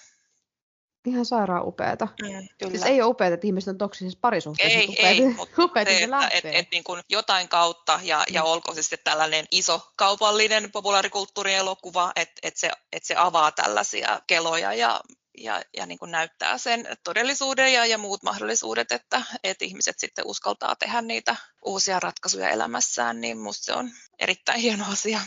ihan 1.06 1.26
sairaan 1.26 1.68
upeata. 1.68 2.08
Mm, 2.22 2.70
Siis 2.70 2.84
ei 2.84 3.02
ole 3.02 3.10
upeata, 3.10 3.34
että 3.34 3.48
ihmiset 3.48 3.68
on 3.68 3.78
toksisessa 3.78 4.20
parisuhteessa. 4.22 4.80
Ei, 4.80 4.88
upeata, 4.88 5.10
ei, 5.10 5.22
mutta 5.38 5.56
se, 5.84 6.04
että 6.04 6.28
et, 6.28 6.46
et, 6.46 6.68
niin 6.72 6.84
kuin 6.84 7.02
jotain 7.10 7.50
kautta, 7.50 8.00
ja, 8.04 8.24
ja 8.30 8.42
mm. 8.42 8.48
olkoon 8.48 8.76
se 8.76 8.82
sitten 8.82 9.00
tällainen 9.04 9.46
iso 9.52 9.92
kaupallinen 9.96 10.72
populaarikulttuurielokuva, 10.72 12.12
että 12.16 12.34
et 12.44 12.58
se, 12.58 12.72
et 12.92 13.04
se 13.04 13.16
avaa 13.18 13.52
tällaisia 13.52 14.22
keloja 14.28 14.74
ja, 14.74 15.02
ja, 15.38 15.62
ja 15.78 15.86
niin 15.86 16.00
kuin 16.00 16.12
näyttää 16.12 16.58
sen 16.58 16.88
todellisuuden 17.04 17.74
ja, 17.74 17.86
ja 17.86 17.98
muut 17.98 18.24
mahdollisuudet, 18.24 18.92
että, 18.92 19.22
että 19.44 19.66
ihmiset 19.66 20.00
sitten 20.00 20.28
uskaltaa 20.28 20.76
tehdä 20.76 21.02
niitä 21.02 21.36
uusia 21.66 22.00
ratkaisuja 22.00 22.50
elämässään, 22.50 23.22
niin 23.22 23.38
musta 23.38 23.66
se 23.66 23.74
on 23.74 23.92
erittäin 24.20 24.60
hieno 24.60 24.86
asia. 24.92 25.22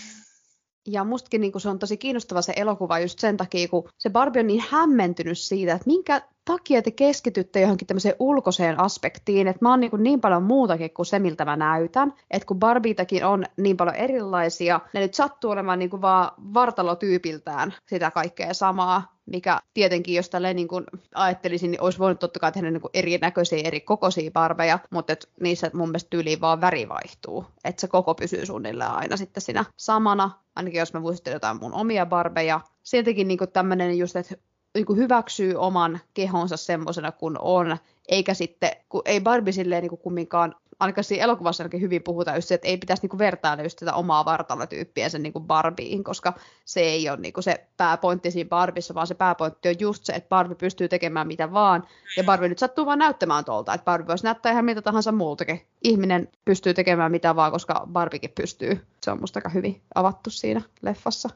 Ja 0.86 1.04
mustakin 1.04 1.40
niin 1.40 1.60
se 1.60 1.68
on 1.68 1.78
tosi 1.78 1.96
kiinnostava 1.96 2.42
se 2.42 2.52
elokuva 2.56 2.98
just 2.98 3.18
sen 3.18 3.36
takia, 3.36 3.68
kun 3.68 3.88
se 3.98 4.10
Barbie 4.10 4.40
on 4.40 4.46
niin 4.46 4.64
hämmentynyt 4.68 5.38
siitä, 5.38 5.72
että 5.72 5.86
minkä 5.86 6.22
takia 6.44 6.82
te 6.82 6.90
keskitytte 6.90 7.60
johonkin 7.60 7.86
tämmöiseen 7.86 8.14
ulkoiseen 8.18 8.80
aspektiin, 8.80 9.48
että 9.48 9.64
mä 9.64 9.70
oon 9.70 9.80
niin, 9.80 9.90
niin 9.98 10.20
paljon 10.20 10.42
muutakin 10.42 10.90
kuin 10.90 11.06
se, 11.06 11.18
miltä 11.18 11.44
mä 11.44 11.56
näytän, 11.56 12.14
että 12.30 12.46
kun 12.46 12.58
Barbiitakin 12.58 13.24
on 13.24 13.44
niin 13.56 13.76
paljon 13.76 13.96
erilaisia, 13.96 14.80
ne 14.94 15.00
nyt 15.00 15.14
sattuu 15.14 15.50
olemaan 15.50 15.78
niin 15.78 15.90
kuin 15.90 16.02
vaan 16.02 16.32
vartalotyypiltään 16.54 17.74
sitä 17.86 18.10
kaikkea 18.10 18.54
samaa, 18.54 19.13
mikä 19.26 19.60
tietenkin, 19.74 20.14
jos 20.14 20.30
tälleen 20.30 20.56
niin 20.56 20.68
kuin 20.68 20.84
ajattelisin, 21.14 21.70
niin 21.70 21.80
olisi 21.80 21.98
voinut 21.98 22.18
totta 22.18 22.40
kai 22.40 22.52
tehdä 22.52 22.70
niin 22.70 22.80
kuin 22.80 22.90
erinäköisiä, 22.94 23.62
eri 23.64 23.80
kokoisia 23.80 24.30
barbeja, 24.30 24.78
mutta 24.90 25.12
et 25.12 25.28
niissä 25.40 25.70
mun 25.74 25.88
mielestä 25.88 26.10
tyyliin 26.10 26.40
vaan 26.40 26.60
väri 26.60 26.88
vaihtuu, 26.88 27.46
että 27.64 27.80
se 27.80 27.88
koko 27.88 28.14
pysyy 28.14 28.46
suunnilleen 28.46 28.90
aina 28.90 29.16
sitten 29.16 29.42
siinä 29.42 29.64
samana, 29.76 30.30
ainakin 30.56 30.78
jos 30.78 30.92
mä 30.92 31.00
muistelen 31.00 31.36
jotain 31.36 31.60
mun 31.60 31.74
omia 31.74 32.06
barbeja. 32.06 32.60
Siltikin 32.82 33.28
niin 33.28 33.38
tämmöinen 33.52 33.98
just, 33.98 34.16
että 34.16 34.34
niin 34.74 34.96
hyväksyy 34.96 35.54
oman 35.54 36.00
kehonsa 36.14 36.56
semmoisena 36.56 37.12
kuin 37.12 37.36
on, 37.40 37.76
eikä 38.08 38.34
sitten, 38.34 38.70
kun 38.88 39.02
ei 39.04 39.20
Barbie 39.20 39.52
silleen 39.52 39.82
niin 39.82 39.90
kuin 39.90 40.00
kumminkaan 40.00 40.54
ainakaan 40.80 41.04
siinä 41.04 41.24
elokuvassa 41.24 41.64
hyvin 41.80 42.02
puhutaan 42.02 42.36
just 42.36 42.48
se, 42.48 42.54
että 42.54 42.68
ei 42.68 42.76
pitäisi 42.76 43.02
niinku 43.02 43.18
vertailla 43.18 43.62
just 43.62 43.78
tätä 43.78 43.94
omaa 43.94 44.24
vartalotyyppiä 44.24 45.08
sen 45.08 45.22
niinku 45.22 45.40
Barbiin, 45.40 46.04
koska 46.04 46.32
se 46.64 46.80
ei 46.80 47.08
ole 47.08 47.18
niinku 47.20 47.42
se 47.42 47.66
pääpointti 47.76 48.30
siinä 48.30 48.48
Barbissa, 48.48 48.94
vaan 48.94 49.06
se 49.06 49.14
pääpointti 49.14 49.68
on 49.68 49.74
just 49.78 50.04
se, 50.04 50.12
että 50.12 50.28
Barbie 50.28 50.56
pystyy 50.56 50.88
tekemään 50.88 51.26
mitä 51.26 51.52
vaan, 51.52 51.88
ja 52.16 52.24
Barbie 52.24 52.48
nyt 52.48 52.58
sattuu 52.58 52.86
vaan 52.86 52.98
näyttämään 52.98 53.44
tuolta, 53.44 53.74
että 53.74 53.84
Barbie 53.84 54.06
voisi 54.06 54.24
näyttää 54.24 54.52
ihan 54.52 54.64
mitä 54.64 54.82
tahansa 54.82 55.12
muutakin. 55.12 55.66
Ihminen 55.82 56.28
pystyy 56.44 56.74
tekemään 56.74 57.10
mitä 57.10 57.36
vaan, 57.36 57.52
koska 57.52 57.88
Barbikin 57.92 58.32
pystyy. 58.34 58.86
Se 59.02 59.10
on 59.10 59.20
musta 59.20 59.38
aika 59.38 59.48
hyvin 59.48 59.82
avattu 59.94 60.30
siinä 60.30 60.62
leffassa. 60.82 61.30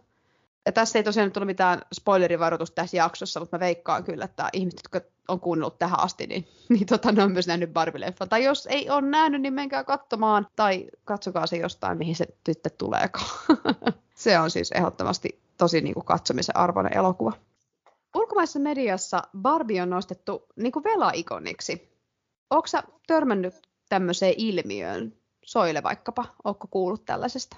Ja 0.67 0.73
tässä 0.73 0.99
ei 0.99 1.03
tosiaan 1.03 1.33
tule 1.33 1.45
mitään 1.45 1.83
spoilerivaroitusta 1.95 2.75
tässä 2.75 2.97
jaksossa, 2.97 3.41
mutta 3.41 3.57
mä 3.57 3.61
veikkaan 3.61 4.05
kyllä, 4.05 4.25
että 4.25 4.49
ihmiset, 4.53 4.81
jotka 4.85 5.11
on 5.29 5.41
kuunnellut 5.41 5.79
tähän 5.79 6.01
asti, 6.01 6.27
niin, 6.27 6.49
niin 6.69 6.87
tota, 6.87 7.13
ne 7.13 7.23
on 7.23 7.33
myös 7.33 7.47
nähnyt 7.47 7.71
Barbie-leffan. 7.71 8.29
Tai 8.29 8.45
jos 8.45 8.67
ei 8.67 8.91
ole 8.91 9.01
nähnyt, 9.01 9.43
niin 9.43 9.55
menkää 9.55 9.85
katsomaan, 9.85 10.47
tai 10.57 10.87
katsokaa 11.05 11.47
se 11.47 11.57
jostain, 11.57 11.99
mihin 11.99 12.17
se 12.17 12.27
tyttö 12.45 12.71
tuleekaan. 12.71 13.31
se 14.15 14.39
on 14.39 14.51
siis 14.51 14.73
ehdottomasti 14.73 15.41
tosi 15.59 15.81
niin 15.81 15.95
kuin 15.95 16.05
katsomisen 16.05 16.57
arvoinen 16.57 16.97
elokuva. 16.97 17.33
Ulkomaisessa 18.15 18.59
mediassa 18.59 19.23
Barbie 19.39 19.83
on 19.83 19.91
nostettu 19.91 20.47
niin 20.57 20.73
kuin 20.73 20.85
velaikoniksi. 20.85 21.99
Sä 22.67 22.83
törmännyt 23.07 23.55
tämmöiseen 23.89 24.35
ilmiöön? 24.37 25.15
Soile 25.45 25.83
vaikkapa, 25.83 26.25
onko 26.45 26.69
kuullut 26.71 27.05
tällaisesta? 27.05 27.57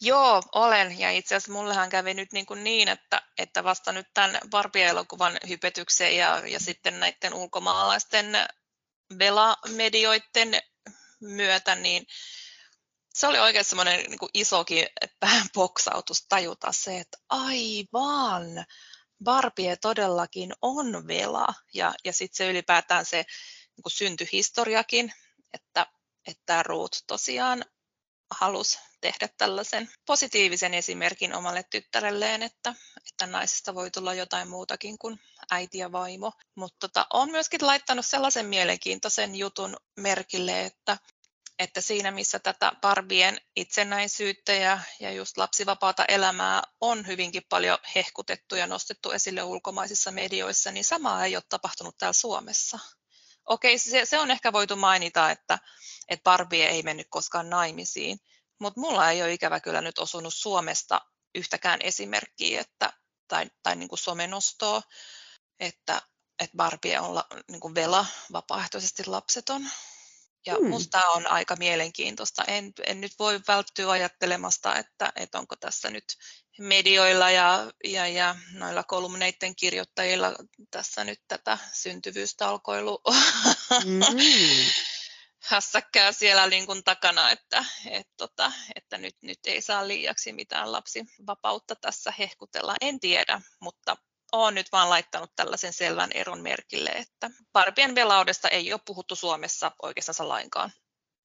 Joo, 0.00 0.42
olen. 0.54 0.98
Ja 0.98 1.10
itse 1.10 1.34
asiassa 1.34 1.52
mullehan 1.52 1.90
kävi 1.90 2.14
nyt 2.14 2.32
niin, 2.32 2.46
kuin 2.46 2.64
niin 2.64 2.88
että, 2.88 3.22
että 3.38 3.64
vasta 3.64 3.92
nyt 3.92 4.06
tämän 4.14 4.38
Barbie-elokuvan 4.50 5.38
hypetyksen 5.48 6.16
ja, 6.16 6.42
ja 6.46 6.60
sitten 6.60 7.00
näiden 7.00 7.34
ulkomaalaisten 7.34 8.26
velamedioiden 9.18 10.60
myötä, 11.20 11.74
niin 11.74 12.06
se 13.14 13.26
oli 13.26 13.38
oikein 13.38 13.64
semmoinen 13.64 14.00
niin 14.00 14.18
kuin 14.18 14.30
isokin 14.34 14.86
poksautus 15.54 16.26
tajuta 16.28 16.72
se, 16.72 16.98
että 16.98 17.18
aivan, 17.28 18.64
Barbie 19.24 19.76
todellakin 19.76 20.52
on 20.62 21.06
vela. 21.06 21.54
Ja, 21.74 21.94
ja 22.04 22.12
sitten 22.12 22.36
se 22.36 22.50
ylipäätään 22.50 23.06
se 23.06 23.16
niin 23.76 23.82
kuin 23.82 23.92
syntyhistoriakin, 23.92 25.12
että, 25.54 25.86
että 26.26 26.62
Ruth 26.62 27.02
tosiaan 27.06 27.64
halusi 28.30 28.78
tehdä 29.00 29.28
tällaisen 29.38 29.90
positiivisen 30.06 30.74
esimerkin 30.74 31.34
omalle 31.34 31.62
tyttärelleen, 31.70 32.42
että, 32.42 32.74
että 33.06 33.26
naisesta 33.26 33.74
voi 33.74 33.90
tulla 33.90 34.14
jotain 34.14 34.48
muutakin 34.48 34.98
kuin 34.98 35.20
äiti 35.50 35.78
ja 35.78 35.92
vaimo. 35.92 36.32
Mutta 36.54 36.76
tota, 36.80 37.06
on 37.12 37.30
myöskin 37.30 37.66
laittanut 37.66 38.06
sellaisen 38.06 38.46
mielenkiintoisen 38.46 39.34
jutun 39.34 39.76
merkille, 40.00 40.64
että, 40.64 40.98
että 41.58 41.80
siinä 41.80 42.10
missä 42.10 42.38
tätä 42.38 42.72
Barbien 42.80 43.40
itsenäisyyttä 43.56 44.52
ja, 44.52 44.80
ja 45.00 45.12
just 45.12 45.36
lapsivapaata 45.36 46.04
elämää 46.04 46.62
on 46.80 47.06
hyvinkin 47.06 47.42
paljon 47.48 47.78
hehkutettu 47.94 48.56
ja 48.56 48.66
nostettu 48.66 49.10
esille 49.10 49.42
ulkomaisissa 49.42 50.10
medioissa, 50.10 50.70
niin 50.70 50.84
samaa 50.84 51.24
ei 51.24 51.36
ole 51.36 51.44
tapahtunut 51.48 51.98
täällä 51.98 52.12
Suomessa. 52.12 52.78
Okei, 53.48 53.78
se, 53.78 54.04
se 54.04 54.18
on 54.18 54.30
ehkä 54.30 54.52
voitu 54.52 54.76
mainita, 54.76 55.30
että, 55.30 55.58
että 56.08 56.24
Barbie 56.24 56.68
ei 56.68 56.82
mennyt 56.82 57.06
koskaan 57.10 57.50
naimisiin, 57.50 58.18
mutta 58.60 58.80
mulla 58.80 59.10
ei 59.10 59.22
ole 59.22 59.32
ikävä 59.32 59.60
kyllä 59.60 59.80
nyt 59.80 59.98
osunut 59.98 60.34
Suomesta 60.34 61.00
yhtäkään 61.34 61.80
esimerkkiä 61.82 62.60
että, 62.60 62.92
tai, 63.28 63.50
tai 63.62 63.76
niin 63.76 63.88
kuin 63.88 63.98
somenostoa, 63.98 64.82
että, 65.60 66.02
että 66.38 66.56
Barbie 66.56 67.00
on 67.00 67.14
la, 67.14 67.26
niin 67.50 67.60
kuin 67.60 67.74
vela 67.74 68.06
vapaaehtoisesti 68.32 69.06
lapseton. 69.06 69.70
Ja 70.46 70.54
hmm. 70.54 70.68
musta 70.68 71.10
on 71.10 71.26
aika 71.26 71.56
mielenkiintoista. 71.56 72.44
En, 72.44 72.72
en 72.86 73.00
nyt 73.00 73.12
voi 73.18 73.40
välttyä 73.48 73.90
ajattelemasta, 73.90 74.76
että, 74.76 75.12
että 75.16 75.38
onko 75.38 75.56
tässä 75.56 75.90
nyt 75.90 76.04
medioilla 76.58 77.30
ja, 77.30 77.72
ja, 77.84 78.08
ja 78.08 78.36
noilla 78.52 78.82
kolumneiden 78.82 79.56
kirjoittajilla 79.56 80.34
tässä 80.70 81.04
nyt 81.04 81.20
tätä 81.28 81.58
syntyvyystalkoilu 81.72 83.00
mm-hmm. 83.84 84.18
Hässäkkää 85.44 86.12
siellä 86.12 86.46
niin 86.46 86.66
kuin 86.66 86.84
takana, 86.84 87.30
että, 87.30 87.64
et, 87.90 88.08
tota, 88.16 88.52
että 88.76 88.98
nyt, 88.98 89.16
nyt 89.22 89.38
ei 89.44 89.60
saa 89.60 89.88
liiaksi 89.88 90.32
mitään 90.32 90.72
lapsivapautta 90.72 91.76
tässä 91.76 92.12
hehkutella. 92.18 92.74
En 92.80 93.00
tiedä, 93.00 93.40
mutta 93.60 93.96
olen 94.32 94.54
nyt 94.54 94.72
vaan 94.72 94.90
laittanut 94.90 95.30
tällaisen 95.36 95.72
selvän 95.72 96.10
eron 96.14 96.40
merkille, 96.40 96.90
että 96.90 97.30
Barbien 97.52 97.94
velaudesta 97.94 98.48
ei 98.48 98.72
ole 98.72 98.80
puhuttu 98.86 99.16
Suomessa 99.16 99.72
oikeastaan 99.82 100.28
lainkaan. 100.28 100.70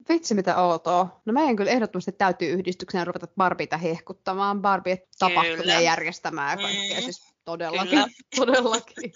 Vitsi 0.08 0.34
mitä 0.34 0.56
outoa. 0.56 1.20
No 1.24 1.32
meidän 1.32 1.56
kyllä 1.56 1.70
ehdottomasti 1.70 2.12
täytyy 2.12 2.52
yhdistyksenä 2.52 3.04
ruveta 3.04 3.26
Barbita 3.26 3.76
hehkuttamaan, 3.76 4.62
Barbie 4.62 5.06
tapahtumia 5.18 5.80
järjestämään 5.80 6.50
ja 6.50 6.66
kaikkea. 6.66 6.96
Mm, 6.96 7.02
siis 7.02 7.34
todellakin, 7.44 7.90
kyllä. 7.90 8.06
todellakin. 8.36 9.12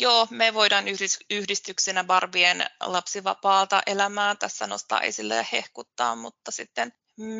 Joo, 0.00 0.26
me 0.30 0.54
voidaan 0.54 0.84
yhdistyksenä 1.30 2.04
Barbien 2.04 2.66
lapsivapaalta 2.80 3.82
elämää 3.86 4.34
tässä 4.34 4.66
nostaa 4.66 5.00
esille 5.00 5.34
ja 5.34 5.44
hehkuttaa, 5.52 6.16
mutta 6.16 6.50
sitten 6.50 6.92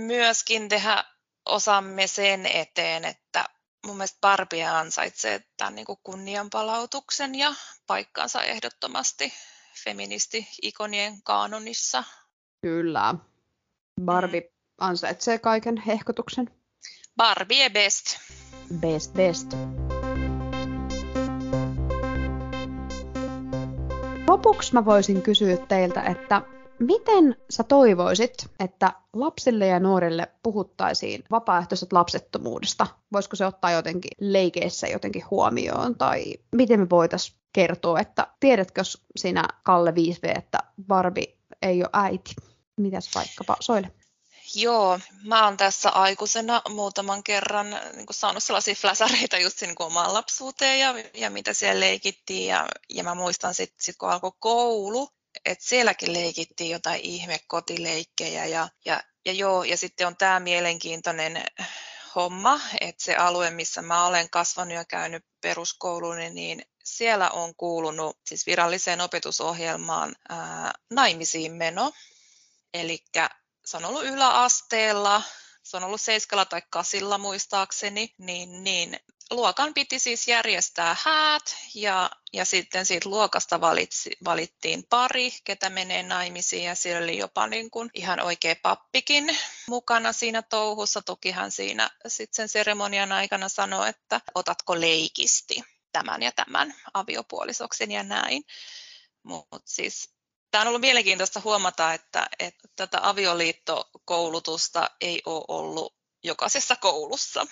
myöskin 0.07 0.69
tehdä 0.69 1.05
osamme 1.47 2.07
sen 2.07 2.47
eteen, 2.47 3.05
että 3.05 3.45
mun 3.87 3.97
mielestä 3.97 4.19
Barbie 4.21 4.67
ansaitsee 4.67 5.41
tämän 5.57 5.75
niin 5.75 5.87
kuin 5.87 5.99
kunnianpalautuksen 6.03 7.35
ja 7.35 7.55
paikkaansa 7.87 8.43
ehdottomasti 8.43 9.33
feministi-ikonien 9.85 11.23
kaanonissa. 11.23 12.05
Kyllä. 12.63 13.15
Barbie 14.05 14.41
mm. 14.41 14.49
ansaitsee 14.79 15.39
kaiken 15.39 15.77
hehkutuksen. 15.77 16.51
Barbie 17.17 17.71
best. 17.71 18.19
Best, 18.81 19.13
best. 19.13 19.88
Lopuksi 24.29 24.75
mä 24.75 24.85
voisin 24.85 25.23
kysyä 25.23 25.57
teiltä, 25.57 26.03
että 26.03 26.43
miten 26.79 27.37
sä 27.51 27.63
toivoisit, 27.63 28.35
että 28.61 28.93
lapsille 29.13 29.67
ja 29.67 29.81
nuorille 29.81 30.29
puhuttaisiin 30.43 31.25
vapaaehtoiset 31.31 31.93
lapsettomuudesta? 31.93 32.87
Voisiko 33.13 33.37
se 33.37 33.47
ottaa 33.47 33.71
jotenkin 33.71 34.11
leikeissä 34.21 34.87
jotenkin 34.87 35.25
huomioon? 35.31 35.95
Tai 35.95 36.35
miten 36.53 36.81
me 36.81 36.91
voitaisiin 36.91 37.39
kertoa, 37.53 38.01
että 38.01 38.27
tiedätkö 38.41 38.83
sinä 39.17 39.45
Kalle 39.63 39.91
5V, 39.91 40.39
että 40.39 40.59
Barbie 40.87 41.37
ei 41.63 41.83
ole 41.83 41.91
äiti? 41.93 42.35
Mitäs 42.77 43.11
vaikkapa 43.15 43.57
Soile? 43.61 43.91
Joo, 44.55 45.01
mä 45.25 45.45
oon 45.45 45.57
tässä 45.57 45.91
aikuisena 45.91 46.63
muutaman 46.69 47.23
kerran 47.23 47.71
niin 47.71 48.07
saanut 48.11 48.43
sellaisia 48.43 48.75
fläsäreitä 48.75 49.39
just 49.39 49.61
niin 49.61 49.75
omaan 49.79 50.15
lapsuuteen 50.15 50.81
ja, 50.81 50.95
ja 51.15 51.31
mitä 51.31 51.53
siellä 51.53 51.81
leikittiin. 51.81 52.47
Ja, 52.47 52.69
ja 52.89 53.05
mä 53.05 53.15
muistan 53.15 53.55
sitten, 53.55 53.85
sit, 53.85 53.97
kun 53.97 54.11
alkoi 54.11 54.33
koulu, 54.39 55.09
että 55.45 55.65
sielläkin 55.65 56.13
leikittiin 56.13 56.71
jotain 56.71 57.01
ihme 57.01 57.41
kotileikkejä. 57.47 58.47
Ja, 58.47 58.69
ja, 58.85 59.03
ja 59.25 59.33
joo, 59.33 59.65
ja 59.65 59.77
sitten 59.77 60.07
on 60.07 60.17
tämä 60.17 60.41
mielenkiintoinen 60.41 61.45
homma, 62.15 62.61
että 62.81 63.05
se 63.05 63.17
alue, 63.17 63.51
missä 63.51 63.83
mä 63.83 64.07
olen 64.07 64.31
kasvanut 64.31 64.75
ja 64.75 64.85
käynyt 64.85 65.25
peruskoulun, 65.41 66.17
niin 66.17 66.63
siellä 66.85 67.31
on 67.31 67.55
kuulunut 67.55 68.19
siis 68.27 68.47
viralliseen 68.47 69.01
opetusohjelmaan 69.01 70.17
ää, 70.29 70.73
naimisiin 70.91 71.53
meno. 71.53 71.93
Eli 72.75 72.99
se 73.69 73.77
on 73.77 73.85
ollut 73.85 74.05
yläasteella, 74.05 75.23
se 75.63 75.77
on 75.77 75.85
ollut 75.85 76.01
seiskalla 76.01 76.45
tai 76.45 76.63
kasilla 76.71 77.19
muistaakseni, 77.19 78.15
niin, 78.19 78.65
niin 78.65 79.01
luokan 79.31 79.75
piti 79.75 79.99
siis 79.99 80.29
järjestää 80.29 80.97
häät 81.03 81.57
ja, 81.75 82.11
ja 82.33 82.45
sitten 82.45 82.87
siitä 82.87 83.09
luokasta 83.09 83.61
valitsi, 83.61 84.11
valittiin 84.25 84.85
pari, 84.91 85.31
ketä 85.45 85.71
menee 85.71 86.03
naimisiin 86.03 86.65
ja 86.65 86.75
siellä 86.75 87.05
oli 87.05 87.19
jopa 87.19 87.47
niin 87.47 87.71
kuin 87.71 87.91
ihan 87.95 88.21
oikea 88.21 88.57
pappikin 88.63 89.39
mukana 89.69 90.13
siinä 90.13 90.43
touhussa. 90.43 91.03
Toki 91.03 91.31
hän 91.31 91.51
siinä 91.51 91.91
sitten 92.07 92.37
sen 92.37 92.49
seremonian 92.49 93.13
aikana 93.13 93.49
sanoi, 93.49 93.89
että 93.89 94.21
otatko 94.35 94.81
leikisti 94.81 95.63
tämän 95.93 96.23
ja 96.23 96.33
tämän 96.33 96.75
aviopuolisoksen 96.95 97.91
ja 97.91 98.03
näin. 98.03 98.45
Mutta 99.23 99.61
siis 99.65 100.18
Tämä 100.51 100.63
on 100.63 100.69
ollut 100.69 100.81
mielenkiintoista 100.81 101.41
huomata, 101.45 101.95
että, 101.95 102.27
että 102.39 102.69
tätä 102.77 102.99
avioliittokoulutusta 103.03 104.91
ei 105.01 105.23
ole 105.27 105.45
ollut 105.49 105.95
jokaisessa 106.25 106.77
koulussa. 106.77 107.47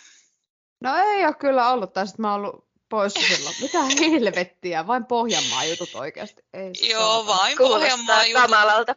No 0.81 0.97
ei 0.97 1.27
ole 1.27 1.35
kyllä 1.35 1.71
ollut, 1.71 1.93
tai 1.93 2.07
sitten 2.07 2.23
mä 2.23 2.33
oon 2.33 2.45
ollut 2.45 2.69
poissa 2.89 3.21
silloin. 3.21 3.57
Mitä 3.61 3.83
helvettiä, 3.83 4.87
vain 4.87 5.05
Pohjanmaa 5.05 5.65
jutut 5.65 5.95
oikeasti. 5.95 6.43
Ei 6.53 6.73
Joo, 6.91 7.27
vain 7.27 7.59
Pohjanmaa 7.59 8.27
jutut. 8.27 8.43
Kamalalta. 8.43 8.95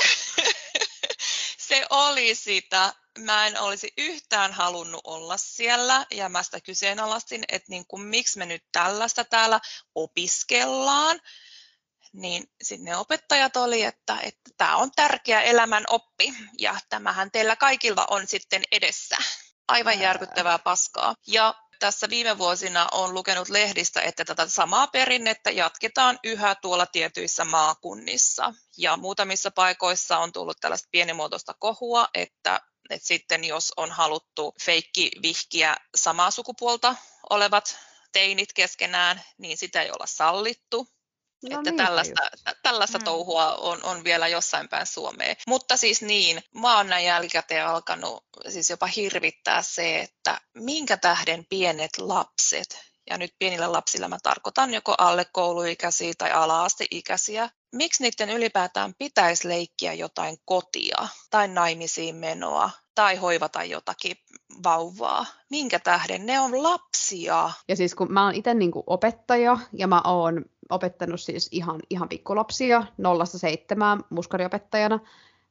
Se 1.68 1.86
oli 1.90 2.34
sitä. 2.34 2.92
Mä 3.18 3.46
en 3.46 3.60
olisi 3.60 3.92
yhtään 3.98 4.52
halunnut 4.52 5.00
olla 5.04 5.36
siellä 5.36 6.06
ja 6.10 6.28
mä 6.28 6.42
sitä 6.42 6.60
kyseenalaistin, 6.60 7.44
että 7.48 7.70
niin 7.70 7.84
kuin, 7.88 8.02
miksi 8.02 8.38
me 8.38 8.46
nyt 8.46 8.64
tällaista 8.72 9.24
täällä 9.24 9.60
opiskellaan 9.94 11.20
niin 12.12 12.44
sitten 12.62 12.84
ne 12.84 12.96
opettajat 12.96 13.56
oli, 13.56 13.82
että 13.82 14.18
tämä 14.56 14.76
on 14.76 14.90
tärkeä 14.96 15.40
elämän 15.40 15.84
oppi 15.90 16.34
ja 16.58 16.76
tämähän 16.88 17.30
teillä 17.30 17.56
kaikilla 17.56 18.06
on 18.10 18.26
sitten 18.26 18.62
edessä. 18.72 19.16
Aivan 19.68 20.00
järkyttävää 20.00 20.58
paskaa. 20.58 21.14
Ja 21.26 21.54
tässä 21.78 22.08
viime 22.08 22.38
vuosina 22.38 22.88
on 22.92 23.14
lukenut 23.14 23.48
lehdistä, 23.48 24.02
että 24.02 24.24
tätä 24.24 24.48
samaa 24.48 24.86
perinnettä 24.86 25.50
jatketaan 25.50 26.18
yhä 26.24 26.54
tuolla 26.54 26.86
tietyissä 26.86 27.44
maakunnissa. 27.44 28.54
Ja 28.78 28.96
muutamissa 28.96 29.50
paikoissa 29.50 30.18
on 30.18 30.32
tullut 30.32 30.56
tällaista 30.60 30.88
pienimuotoista 30.90 31.54
kohua, 31.58 32.08
että, 32.14 32.60
että 32.90 33.08
sitten 33.08 33.44
jos 33.44 33.72
on 33.76 33.90
haluttu 33.90 34.54
feikki 34.64 35.10
vihkiä 35.22 35.76
samaa 35.96 36.30
sukupuolta 36.30 36.96
olevat 37.30 37.78
teinit 38.12 38.52
keskenään, 38.52 39.22
niin 39.38 39.58
sitä 39.58 39.82
ei 39.82 39.90
olla 39.90 40.06
sallittu. 40.06 40.88
No 41.42 41.58
että 41.58 41.84
tällaista, 41.84 42.22
tällaista 42.62 42.98
mm. 42.98 43.04
touhua 43.04 43.54
on, 43.54 43.84
on 43.84 44.04
vielä 44.04 44.28
jossain 44.28 44.68
päin 44.68 44.86
Suomea. 44.86 45.34
Mutta 45.46 45.76
siis 45.76 46.02
niin, 46.02 46.42
mä 46.54 46.76
oon 46.76 46.86
näin 46.86 47.06
jälkikäteen 47.06 47.66
alkanut 47.66 48.24
siis 48.48 48.70
jopa 48.70 48.86
hirvittää 48.86 49.62
se, 49.62 50.00
että 50.00 50.40
minkä 50.54 50.96
tähden 50.96 51.46
pienet 51.48 51.98
lapset, 51.98 52.88
ja 53.10 53.18
nyt 53.18 53.34
pienillä 53.38 53.72
lapsilla 53.72 54.08
mä 54.08 54.18
tarkoitan 54.22 54.74
joko 54.74 54.94
alle 54.98 55.24
kouluikäisiä 55.32 56.12
tai 56.18 56.32
ala-asteikäisiä, 56.32 57.50
miksi 57.72 58.02
niiden 58.02 58.36
ylipäätään 58.36 58.94
pitäisi 58.98 59.48
leikkiä 59.48 59.92
jotain 59.92 60.36
kotia 60.44 61.08
tai 61.30 61.48
naimisiin 61.48 62.16
menoa 62.16 62.70
tai 62.94 63.16
hoivata 63.16 63.64
jotakin 63.64 64.16
vauvaa. 64.62 65.26
Minkä 65.50 65.78
tähden? 65.78 66.26
Ne 66.26 66.40
on 66.40 66.62
lapsia. 66.62 67.50
Ja 67.68 67.76
siis 67.76 67.94
kun 67.94 68.12
mä 68.12 68.24
oon 68.24 68.34
itse 68.34 68.54
niin 68.54 68.72
opettaja 68.86 69.58
ja 69.72 69.86
mä 69.86 70.00
oon 70.04 70.44
opettanut 70.70 71.20
siis 71.20 71.48
ihan, 71.52 71.80
ihan 71.90 72.08
pikkulapsia, 72.08 72.84
nollasta 72.98 73.38
seitsemään 73.38 74.00
muskariopettajana, 74.10 74.98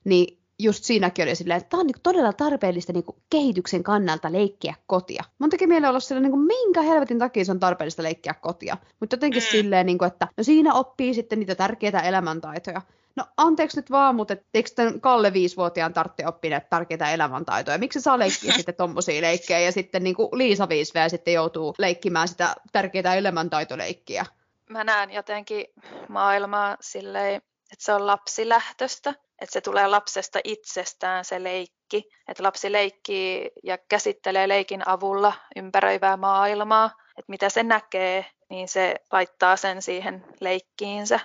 niin 0.04 0.38
just 0.60 0.84
siinäkin 0.84 1.24
oli 1.24 1.36
silleen, 1.36 1.58
että 1.58 1.70
tämä 1.70 1.82
on 1.82 1.88
niin 1.88 2.02
todella 2.04 2.34
tarpeellista 2.34 2.94
niin 2.94 3.04
kehityksen 3.30 3.84
kannalta 3.84 4.32
leikkiä 4.32 4.76
kotia. 4.88 5.24
Mun 5.40 5.50
teki 5.50 5.68
mieleen 5.68 5.90
olla 5.90 6.00
silleen, 6.00 6.32
niin 6.32 6.40
minkä 6.40 6.82
helvetin 6.82 7.20
takia 7.20 7.46
se 7.46 7.52
on 7.52 7.60
tarpeellista 7.60 8.04
leikkiä 8.04 8.34
kotia. 8.34 8.78
Mutta 9.00 9.14
jotenkin 9.14 9.42
mm. 9.42 9.48
silleen, 9.52 9.86
niin 9.86 9.98
kuin, 9.98 10.08
että 10.08 10.28
no 10.38 10.44
siinä 10.44 10.74
oppii 10.74 11.14
sitten 11.14 11.40
niitä 11.40 11.56
tärkeitä 11.56 12.00
elämäntaitoja. 12.00 12.82
No 13.16 13.26
anteeksi 13.38 13.78
nyt 13.78 13.92
vaan, 13.92 14.16
mutta 14.16 14.36
eikö 14.54 14.70
tämän 14.76 15.02
Kalle 15.02 15.34
viisivuotiaan 15.34 15.94
tarvitse 15.94 16.28
oppia 16.28 16.52
näitä 16.52 16.68
tärkeitä 16.70 17.12
elämäntaitoja? 17.12 17.78
Miksi 17.78 18.02
saa 18.02 18.20
leikkiä 18.20 18.54
sitten 18.58 18.76
tommosia 18.76 19.22
leikkejä 19.22 19.60
ja 19.60 19.72
sitten 19.72 20.04
niin 20.04 20.16
kuin 20.16 20.30
Liisa 20.34 20.70
viisveä 20.70 21.10
sitten 21.10 21.34
joutuu 21.34 21.74
leikkimään 21.78 22.28
sitä 22.28 22.56
tärkeitä 22.72 23.16
elämäntaitoleikkiä? 23.16 24.26
Mä 24.70 24.84
näen 24.84 25.12
jotenkin 25.12 25.66
maailmaa 26.10 26.78
silleen, 26.82 27.36
että 27.72 27.86
se 27.86 27.94
on 27.94 28.08
lapsilähtöstä, 28.08 29.10
että 29.42 29.54
se 29.54 29.62
tulee 29.62 29.88
lapsesta 29.88 30.40
itsestään 30.44 31.26
se 31.26 31.44
leikki, 31.44 32.10
että 32.28 32.44
lapsi 32.44 32.72
leikkii 32.72 33.52
ja 33.64 33.78
käsittelee 33.78 34.48
leikin 34.48 34.88
avulla 34.88 35.34
ympäröivää 35.56 36.18
maailmaa, 36.18 36.86
että 37.18 37.30
mitä 37.32 37.50
se 37.50 37.64
näkee, 37.64 38.26
niin 38.50 38.68
se 38.68 38.96
laittaa 39.12 39.58
sen 39.58 39.82
siihen 39.82 40.26
leikkiinsä. 40.42 41.20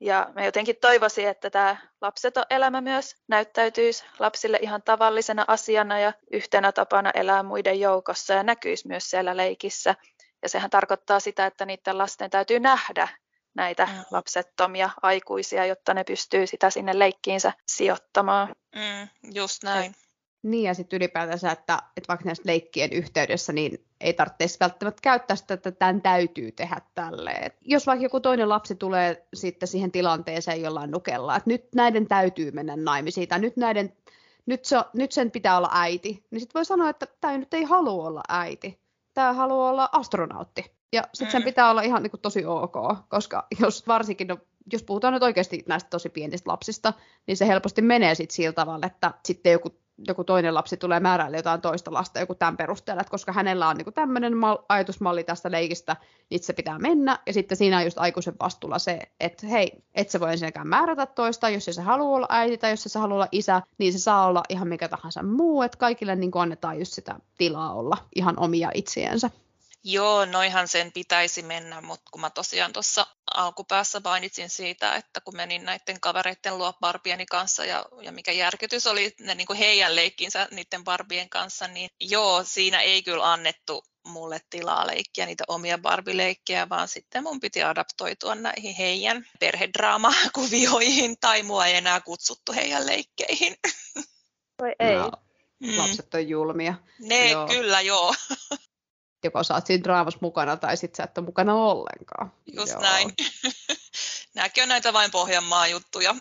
Ja 0.00 0.30
mä 0.34 0.44
jotenkin 0.44 0.76
toivoisin, 0.80 1.28
että 1.28 1.50
tämä 1.50 1.76
lapseton 2.00 2.44
elämä 2.50 2.80
myös 2.80 3.16
näyttäytyisi 3.28 4.04
lapsille 4.18 4.58
ihan 4.62 4.82
tavallisena 4.82 5.44
asiana 5.48 5.98
ja 5.98 6.12
yhtenä 6.32 6.72
tapana 6.72 7.10
elää 7.14 7.42
muiden 7.42 7.80
joukossa 7.80 8.34
ja 8.34 8.42
näkyisi 8.42 8.88
myös 8.88 9.10
siellä 9.10 9.36
leikissä. 9.36 9.94
Ja 10.44 10.48
sehän 10.48 10.70
tarkoittaa 10.70 11.20
sitä, 11.20 11.46
että 11.46 11.66
niiden 11.66 11.98
lasten 11.98 12.30
täytyy 12.30 12.60
nähdä 12.60 13.08
näitä 13.54 13.86
mm. 13.86 14.04
lapsettomia 14.10 14.90
aikuisia, 15.02 15.66
jotta 15.66 15.94
ne 15.94 16.04
pystyy 16.04 16.46
sitä 16.46 16.70
sinne 16.70 16.98
leikkiinsä 16.98 17.52
sijoittamaan. 17.68 18.48
Mm, 18.74 19.32
just 19.34 19.62
näin. 19.62 19.94
Niin 20.42 20.64
ja 20.64 20.74
sitten 20.74 20.96
ylipäätänsä, 20.96 21.52
että, 21.52 21.82
että 21.96 22.08
vaikka 22.08 22.24
näistä 22.24 22.42
leikkien 22.46 22.92
yhteydessä, 22.92 23.52
niin 23.52 23.86
ei 24.00 24.12
tarvitsisi 24.12 24.60
välttämättä 24.60 25.00
käyttää 25.02 25.36
sitä, 25.36 25.54
että 25.54 25.72
tämän 25.72 26.02
täytyy 26.02 26.52
tehdä 26.52 26.80
tälleen. 26.94 27.50
Jos 27.60 27.86
vaikka 27.86 28.04
joku 28.04 28.20
toinen 28.20 28.48
lapsi 28.48 28.74
tulee 28.74 29.26
sitten 29.34 29.68
siihen 29.68 29.92
tilanteeseen 29.92 30.62
jollain 30.62 30.90
nukella, 30.90 31.36
että 31.36 31.50
nyt 31.50 31.74
näiden 31.74 32.06
täytyy 32.06 32.50
mennä 32.50 32.76
naimisiin, 32.76 33.28
tai 33.28 33.38
nyt, 33.38 33.56
näiden, 33.56 33.92
nyt, 34.46 34.64
se, 34.64 34.76
nyt 34.94 35.12
sen 35.12 35.30
pitää 35.30 35.56
olla 35.56 35.70
äiti, 35.72 36.26
niin 36.30 36.40
sitten 36.40 36.58
voi 36.58 36.64
sanoa, 36.64 36.88
että 36.88 37.06
tämä 37.20 37.38
nyt 37.38 37.54
ei 37.54 37.64
halua 37.64 38.08
olla 38.08 38.22
äiti. 38.28 38.83
Tämä 39.14 39.32
haluaa 39.32 39.70
olla 39.70 39.88
astronautti. 39.92 40.74
Ja 40.92 41.02
sitten 41.14 41.32
sen 41.32 41.42
mm. 41.42 41.44
pitää 41.44 41.70
olla 41.70 41.82
ihan 41.82 42.02
niin 42.02 42.10
kuin, 42.10 42.20
tosi 42.20 42.44
ok, 42.46 42.74
koska 43.08 43.46
jos 43.60 43.86
varsinkin, 43.86 44.26
no, 44.26 44.38
jos 44.72 44.82
puhutaan 44.82 45.14
nyt 45.14 45.22
oikeasti 45.22 45.64
näistä 45.68 45.90
tosi 45.90 46.08
pienistä 46.08 46.50
lapsista, 46.50 46.92
niin 47.26 47.36
se 47.36 47.46
helposti 47.46 47.82
menee 47.82 48.14
sitten 48.14 48.34
sillä 48.34 48.52
tavalla, 48.52 48.86
että 48.86 49.14
sitten 49.24 49.52
joku 49.52 49.83
joku 49.98 50.24
toinen 50.24 50.54
lapsi 50.54 50.76
tulee 50.76 51.00
määräillä 51.00 51.36
jotain 51.36 51.60
toista 51.60 51.92
lasta 51.92 52.20
joku 52.20 52.34
tämän 52.34 52.56
perusteella, 52.56 53.00
että 53.00 53.10
koska 53.10 53.32
hänellä 53.32 53.68
on 53.68 53.76
niin 53.76 53.94
tämmöinen 53.94 54.36
mal- 54.36 54.64
ajatusmalli 54.68 55.24
tästä 55.24 55.50
leikistä, 55.50 55.96
niin 56.30 56.44
se 56.44 56.52
pitää 56.52 56.78
mennä. 56.78 57.18
Ja 57.26 57.32
sitten 57.32 57.56
siinä 57.56 57.78
on 57.78 57.84
just 57.84 57.98
aikuisen 57.98 58.34
vastuulla 58.40 58.78
se, 58.78 58.98
että 59.20 59.46
hei, 59.46 59.72
et 59.94 60.10
se 60.10 60.20
voi 60.20 60.32
ensinnäkään 60.32 60.68
määrätä 60.68 61.06
toista, 61.06 61.48
jos 61.48 61.64
se 61.64 61.82
haluaa 61.82 62.16
olla 62.16 62.26
äiti 62.30 62.58
tai 62.58 62.70
jos 62.70 62.82
se 62.82 62.98
haluaa 62.98 63.16
olla 63.16 63.28
isä, 63.32 63.62
niin 63.78 63.92
se 63.92 63.98
saa 63.98 64.26
olla 64.26 64.42
ihan 64.48 64.68
mikä 64.68 64.88
tahansa 64.88 65.22
muu, 65.22 65.62
että 65.62 65.78
kaikille 65.78 66.16
niin 66.16 66.30
annetaan 66.34 66.78
just 66.78 66.92
sitä 66.92 67.14
tilaa 67.38 67.74
olla 67.74 67.96
ihan 68.14 68.38
omia 68.38 68.70
itsiensä. 68.74 69.30
Joo, 69.86 70.24
noihan 70.24 70.68
sen 70.68 70.92
pitäisi 70.92 71.42
mennä, 71.42 71.80
mutta 71.80 72.10
kun 72.10 72.20
mä 72.20 72.30
tosiaan 72.30 72.72
tuossa 72.72 73.06
alkupäässä 73.34 74.00
mainitsin 74.04 74.50
siitä, 74.50 74.94
että 74.94 75.20
kun 75.20 75.36
menin 75.36 75.64
näiden 75.64 76.00
kavereiden 76.00 76.58
luo 76.58 76.72
Barbieni 76.80 77.26
kanssa 77.26 77.64
ja, 77.64 77.86
ja 78.02 78.12
mikä 78.12 78.32
järkytys 78.32 78.86
oli 78.86 79.14
ne 79.20 79.34
niin 79.34 79.46
kuin 79.46 79.58
heidän 79.58 79.96
leikkinsä 79.96 80.48
niiden 80.50 80.84
Barbien 80.84 81.28
kanssa, 81.28 81.68
niin 81.68 81.90
joo, 82.00 82.44
siinä 82.44 82.80
ei 82.80 83.02
kyllä 83.02 83.32
annettu 83.32 83.84
mulle 84.06 84.40
tilaa 84.50 84.86
leikkiä 84.86 85.26
niitä 85.26 85.44
omia 85.48 85.78
Barbie-leikkejä, 85.78 86.68
vaan 86.68 86.88
sitten 86.88 87.22
mun 87.22 87.40
piti 87.40 87.62
adaptoitua 87.62 88.34
näihin 88.34 88.74
heidän 88.74 89.26
perhedraamakuvioihin 89.40 91.16
tai 91.20 91.42
mua 91.42 91.66
ei 91.66 91.76
enää 91.76 92.00
kutsuttu 92.00 92.52
heidän 92.52 92.86
leikkeihin. 92.86 93.56
Voi 94.62 94.72
ei. 94.78 94.94
No, 94.94 95.12
lapset 95.76 96.14
on 96.14 96.28
julmia. 96.28 96.74
Ne, 97.00 97.30
joo. 97.30 97.46
kyllä 97.46 97.80
joo 97.80 98.14
joko 99.24 99.42
sä 99.42 99.54
oot 99.54 99.66
siinä 99.66 99.84
draamassa 99.84 100.18
mukana 100.22 100.56
tai 100.56 100.76
sit 100.76 100.94
sä 100.94 101.02
et 101.02 101.18
ole 101.18 101.26
mukana 101.26 101.54
ollenkaan. 101.54 102.32
Just 102.56 102.72
Joo. 102.72 102.82
näin. 102.82 103.14
Nämäkin 104.34 104.62
on 104.62 104.68
näitä 104.68 104.92
vain 104.92 105.10
Pohjanmaa 105.10 105.68
juttuja. 105.68 106.14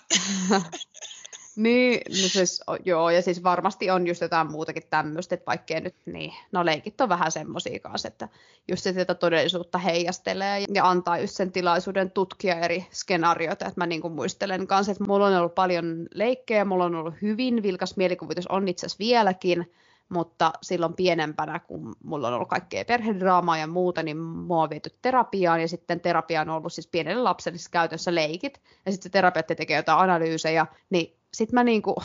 niin, 1.56 2.02
no 2.22 2.28
siis, 2.28 2.62
joo, 2.86 3.10
ja 3.10 3.22
siis 3.22 3.44
varmasti 3.44 3.92
on 3.92 4.08
just 4.08 4.22
jotain 4.22 4.52
muutakin 4.52 4.84
tämmöistä, 4.90 5.36
että 5.36 5.46
vaikkei 5.46 5.82
nyt, 5.82 5.96
niin, 6.06 6.34
no 6.52 6.66
leikit 6.66 7.02
on 7.02 7.10
vähän 7.10 7.32
semmoisia 7.32 7.80
kanssa, 7.80 8.08
että 8.08 8.30
just 8.68 8.84
sitä 8.84 9.16
todellisuutta 9.16 9.78
heijastelee 9.78 10.66
ja 10.74 10.90
antaa 10.90 11.20
just 11.20 11.36
sen 11.36 11.52
tilaisuuden 11.52 12.12
tutkia 12.12 12.60
eri 12.60 12.86
skenaarioita, 12.92 13.66
että 13.66 13.82
mä 13.82 13.86
niin 13.86 14.02
kuin 14.02 14.14
muistelen 14.14 14.68
kanssa, 14.68 14.92
että 14.92 15.04
mulla 15.04 15.28
on 15.28 15.36
ollut 15.36 15.56
paljon 15.56 16.08
leikkejä, 16.14 16.66
mulla 16.66 16.86
on 16.86 16.96
ollut 16.96 17.16
hyvin 17.22 17.64
vilkas 17.64 17.98
mielikuvitus, 17.98 18.48
on 18.48 18.68
itse 18.68 18.86
asiassa 18.86 19.00
vieläkin, 19.00 19.74
mutta 20.14 20.54
silloin 20.62 20.94
pienempänä, 20.94 21.60
kun 21.60 21.96
mulla 22.04 22.28
on 22.28 22.34
ollut 22.34 22.50
kaikkea 22.50 22.86
perhedraamaa 22.86 23.58
ja 23.58 23.68
muuta, 23.68 24.04
niin 24.04 24.18
mua 24.18 24.64
on 24.64 24.70
viety 24.70 24.90
terapiaan, 25.02 25.62
ja 25.62 25.68
sitten 25.68 26.00
terapia 26.00 26.42
on 26.42 26.50
ollut 26.50 26.74
siis 26.74 26.88
pienelle 26.88 27.24
lapselle 27.24 27.58
siis 27.58 27.70
käytössä 27.70 28.16
leikit, 28.16 28.62
ja 28.86 28.92
sitten 28.92 29.04
se 29.04 29.10
terapeutti 29.10 29.56
tekee 29.56 29.78
jotain 29.78 30.00
analyysejä, 30.00 30.68
niin 30.90 31.18
sitten 31.34 31.56
mä 31.56 31.64
niinku, 31.64 31.96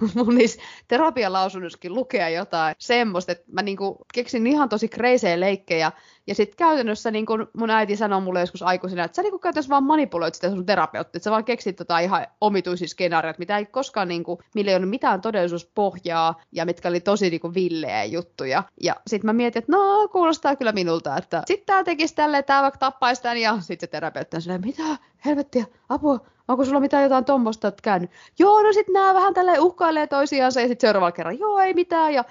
mun 0.14 0.34
niissä 0.34 0.62
terapialausunnossakin 0.88 1.94
lukea 1.94 2.28
jotain 2.28 2.74
semmoista, 2.78 3.32
että 3.32 3.44
mä 3.52 3.62
niinku 3.62 3.98
keksin 4.14 4.46
ihan 4.46 4.68
tosi 4.68 4.88
kreisejä 4.88 5.40
leikkejä, 5.40 5.92
ja 6.28 6.34
sitten 6.34 6.56
käytännössä 6.56 7.10
niin 7.10 7.26
kun 7.26 7.48
mun 7.56 7.70
äiti 7.70 7.96
sanoi 7.96 8.20
mulle 8.20 8.40
joskus 8.40 8.62
aikuisena, 8.62 9.04
että 9.04 9.16
sä 9.16 9.22
niin 9.22 9.40
käytännössä 9.40 9.70
vaan 9.70 9.84
manipuloit 9.84 10.34
sitä 10.34 10.50
sun 10.50 10.66
terapeutti, 10.66 11.18
että 11.18 11.24
sä 11.24 11.30
vaan 11.30 11.44
keksit 11.44 11.76
tota 11.76 11.98
ihan 11.98 12.26
omituisia 12.40 12.88
skenaarioita, 12.88 13.38
mitä 13.38 13.58
ei 13.58 13.66
koskaan, 13.66 14.08
niin 14.08 14.24
kuin, 14.24 14.38
millä 14.54 14.70
ei 14.70 14.76
ole 14.76 14.86
mitään 14.86 15.20
todellisuuspohjaa 15.20 16.40
ja 16.52 16.64
mitkä 16.64 16.88
oli 16.88 17.00
tosi 17.00 17.30
niin 17.30 17.40
kuin, 17.40 17.54
villeä 17.54 18.04
juttuja. 18.04 18.62
Ja 18.82 18.96
sitten 19.06 19.28
mä 19.28 19.32
mietin, 19.32 19.60
että 19.60 19.72
no 19.72 20.08
kuulostaa 20.08 20.56
kyllä 20.56 20.72
minulta, 20.72 21.16
että 21.16 21.42
sitten 21.46 21.66
tää 21.66 21.84
tekisi 21.84 22.14
tälleen, 22.14 22.44
tää 22.44 22.62
vaikka 22.62 22.78
tappaisi 22.78 23.22
tämän 23.22 23.38
ja 23.38 23.60
sitten 23.60 23.86
se 23.86 23.90
terapeutti 23.90 24.36
on 24.36 24.42
silleen, 24.42 24.60
mitä 24.60 24.82
helvettiä, 25.24 25.64
apua, 25.88 26.20
onko 26.48 26.64
sulla 26.64 26.80
mitään 26.80 27.02
jotain 27.02 27.24
tuommoista 27.24 27.72
käynyt? 27.82 28.10
Joo, 28.38 28.62
no 28.62 28.72
sitten 28.72 28.92
nämä 28.92 29.14
vähän 29.14 29.34
tälleen 29.34 29.60
uhkailee 29.60 30.06
toisiansa 30.06 30.60
ja 30.60 30.68
sitten 30.68 30.88
seuraavalla 30.88 31.12
kerran, 31.12 31.38
joo 31.38 31.58
ei 31.58 31.74
mitään 31.74 32.14
ja 32.14 32.24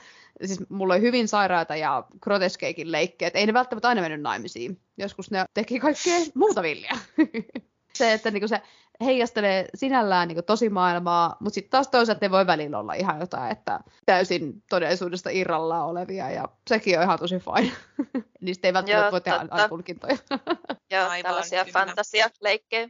siis 0.45 0.69
mulla 0.69 0.93
oli 0.93 1.01
hyvin 1.01 1.27
sairaita 1.27 1.75
ja 1.75 2.03
groteskeikin 2.21 2.91
leikkeet. 2.91 3.35
Ei 3.35 3.45
ne 3.45 3.53
välttämättä 3.53 3.87
aina 3.87 4.01
mennyt 4.01 4.21
naimisiin. 4.21 4.81
Joskus 4.97 5.31
ne 5.31 5.45
teki 5.53 5.79
kaikkea 5.79 6.19
muuta 6.35 6.61
villiä. 6.63 6.91
se, 7.97 8.13
että 8.13 8.31
niinku 8.31 8.47
se 8.47 8.61
heijastelee 9.05 9.67
sinällään 9.75 10.27
niinku 10.27 10.41
tosi 10.41 10.69
maailmaa, 10.69 11.37
mutta 11.39 11.53
sitten 11.53 11.71
taas 11.71 11.87
toisaalta 11.87 12.25
ne 12.25 12.31
voi 12.31 12.47
välillä 12.47 12.79
olla 12.79 12.93
ihan 12.93 13.19
jotain, 13.19 13.51
että 13.51 13.79
täysin 14.05 14.63
todellisuudesta 14.69 15.29
irrallaan 15.29 15.85
olevia, 15.85 16.29
ja 16.29 16.49
sekin 16.69 16.97
on 16.97 17.03
ihan 17.03 17.19
tosi 17.19 17.35
fine. 17.39 17.71
Niistä 18.41 18.67
ei 18.67 18.73
välttämättä 18.73 19.05
Joo, 19.05 19.11
voi 19.11 19.21
tehdä 19.21 19.67
tulkintoja. 19.69 20.17
Joo, 20.91 21.09
Aivan, 21.09 21.23
tällaisia 21.23 21.65
fantasialeikkejä. 21.73 22.89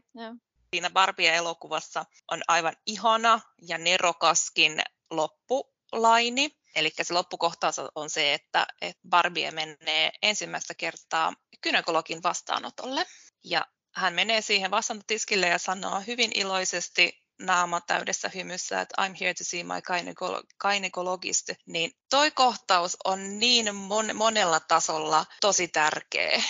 Siinä 0.73 0.89
Barbie-elokuvassa 0.89 2.05
on 2.31 2.41
aivan 2.47 2.73
ihana 2.85 3.41
ja 3.61 3.77
nerokaskin 3.77 4.81
loppulaini. 5.09 6.57
Eli 6.75 6.91
se 7.01 7.13
loppukohtaus 7.13 7.75
on 7.95 8.09
se, 8.09 8.33
että, 8.33 8.67
Barbie 9.09 9.51
menee 9.51 10.11
ensimmäistä 10.21 10.73
kertaa 10.73 11.33
kynekologin 11.61 12.23
vastaanotolle. 12.23 13.05
Ja 13.43 13.65
hän 13.95 14.13
menee 14.13 14.41
siihen 14.41 14.71
vastaanotiskille 14.71 15.47
ja 15.47 15.57
sanoo 15.57 16.01
hyvin 16.07 16.31
iloisesti 16.35 17.23
naama 17.39 17.81
täydessä 17.81 18.31
hymyssä, 18.35 18.81
että 18.81 19.01
I'm 19.01 19.15
here 19.19 19.33
to 19.33 19.43
see 19.43 19.63
my 19.63 19.81
gynecologist, 20.61 21.49
niin 21.65 21.91
toi 22.09 22.31
kohtaus 22.31 22.97
on 23.03 23.39
niin 23.39 23.67
mon- 23.67 24.13
monella 24.13 24.59
tasolla 24.59 25.25
tosi 25.41 25.67
tärkeä, 25.67 26.43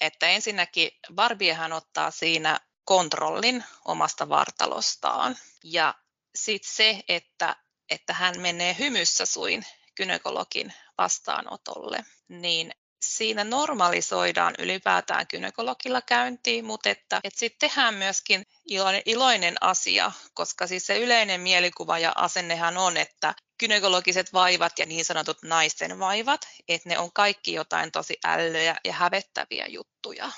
että 0.00 0.26
ensinnäkin 0.28 0.90
Barbiehän 1.14 1.72
ottaa 1.72 2.10
siinä 2.10 2.60
kontrollin 2.84 3.64
omasta 3.84 4.28
vartalostaan 4.28 5.38
ja 5.64 5.94
sitten 6.34 6.72
se, 6.72 7.02
että, 7.08 7.56
että 7.90 8.14
hän 8.14 8.40
menee 8.40 8.76
hymyssä 8.78 9.26
suin 9.26 9.66
gynekologin 9.96 10.72
vastaanotolle, 10.98 12.04
niin 12.28 12.72
siinä 13.02 13.44
normalisoidaan 13.44 14.54
ylipäätään 14.58 15.26
gynekologilla 15.30 16.02
käyntiin, 16.02 16.64
mutta 16.64 16.90
että, 16.90 17.20
että 17.24 17.38
sitten 17.38 17.70
tehdään 17.70 17.94
myöskin 17.94 18.46
iloinen, 18.64 19.02
iloinen 19.06 19.54
asia, 19.60 20.12
koska 20.34 20.66
siis 20.66 20.86
se 20.86 20.98
yleinen 20.98 21.40
mielikuva 21.40 21.98
ja 21.98 22.12
asennehan 22.16 22.78
on, 22.78 22.96
että 22.96 23.34
gynekologiset 23.58 24.32
vaivat 24.32 24.78
ja 24.78 24.86
niin 24.86 25.04
sanotut 25.04 25.42
naisten 25.42 25.98
vaivat, 25.98 26.48
että 26.68 26.88
ne 26.88 26.98
on 26.98 27.12
kaikki 27.12 27.52
jotain 27.52 27.92
tosi 27.92 28.18
ällöjä 28.24 28.76
ja 28.84 28.92
hävettäviä 28.92 29.66
juttuja. 29.66 30.30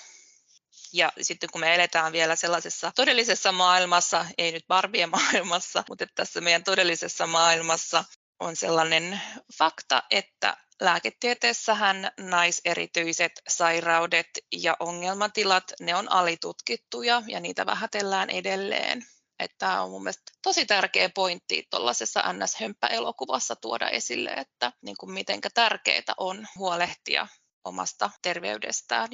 Ja 0.95 1.13
sitten 1.21 1.49
kun 1.53 1.61
me 1.61 1.75
eletään 1.75 2.13
vielä 2.13 2.37
sellaisessa 2.37 2.93
todellisessa 2.97 3.53
maailmassa, 3.53 4.27
ei 4.39 4.53
nyt 4.53 4.67
Barbien 4.69 5.11
maailmassa, 5.11 5.85
mutta 5.89 6.07
tässä 6.15 6.41
meidän 6.41 6.65
todellisessa 6.65 7.27
maailmassa 7.27 8.05
on 8.41 8.57
sellainen 8.57 9.21
fakta, 9.59 10.03
että 10.11 10.57
lääketieteessähän 10.81 12.11
naiserityiset 12.21 13.33
sairaudet 13.49 14.27
ja 14.53 14.77
ongelmatilat, 14.81 15.65
ne 15.81 15.95
on 15.95 16.13
alitutkittuja 16.13 17.23
ja 17.27 17.41
niitä 17.41 17.67
vähätellään 17.67 18.31
edelleen. 18.31 19.07
Että 19.39 19.57
tämä 19.59 19.83
on 19.83 19.91
mun 19.91 20.03
mielestä 20.03 20.33
tosi 20.43 20.67
tärkeä 20.67 21.11
pointti 21.15 21.67
tuollaisessa 21.71 22.21
NS-hömppäelokuvassa 22.33 23.57
tuoda 23.57 23.89
esille, 23.89 24.31
että 24.31 24.73
niin 24.83 24.97
kuin 25.01 25.13
mitenkä 25.13 25.49
tärkeää 25.55 26.15
on 26.19 26.47
huolehtia 26.59 27.29
omasta 27.65 28.11
terveydestään. 28.23 29.09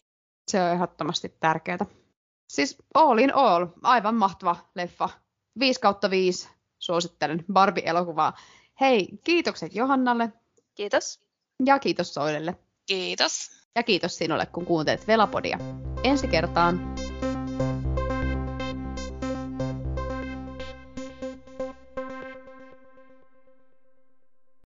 Se 0.51 0.63
on 0.63 0.71
ehdottomasti 0.71 1.37
tärkeää. 1.41 1.87
Siis 2.49 2.77
all 2.95 3.19
in 3.19 3.35
all, 3.35 3.67
aivan 3.83 4.15
mahtava 4.15 4.57
leffa. 4.75 5.09
5 5.59 5.81
kautta 5.81 6.11
5 6.11 6.49
suosittelen 6.79 7.45
Barbie-elokuvaa. 7.53 8.33
Hei, 8.81 9.09
kiitokset 9.25 9.75
Johannalle. 9.75 10.33
Kiitos. 10.75 11.21
Ja 11.67 11.79
kiitos 11.79 12.15
Soilelle. 12.15 12.57
Kiitos. 12.87 13.51
Ja 13.75 13.83
kiitos 13.83 14.19
sinulle, 14.19 14.47
kun 14.47 14.67
kuuntelet 14.67 15.07
Velapodia. 15.07 15.59
Ensi 16.05 16.29
kertaan 16.29 16.95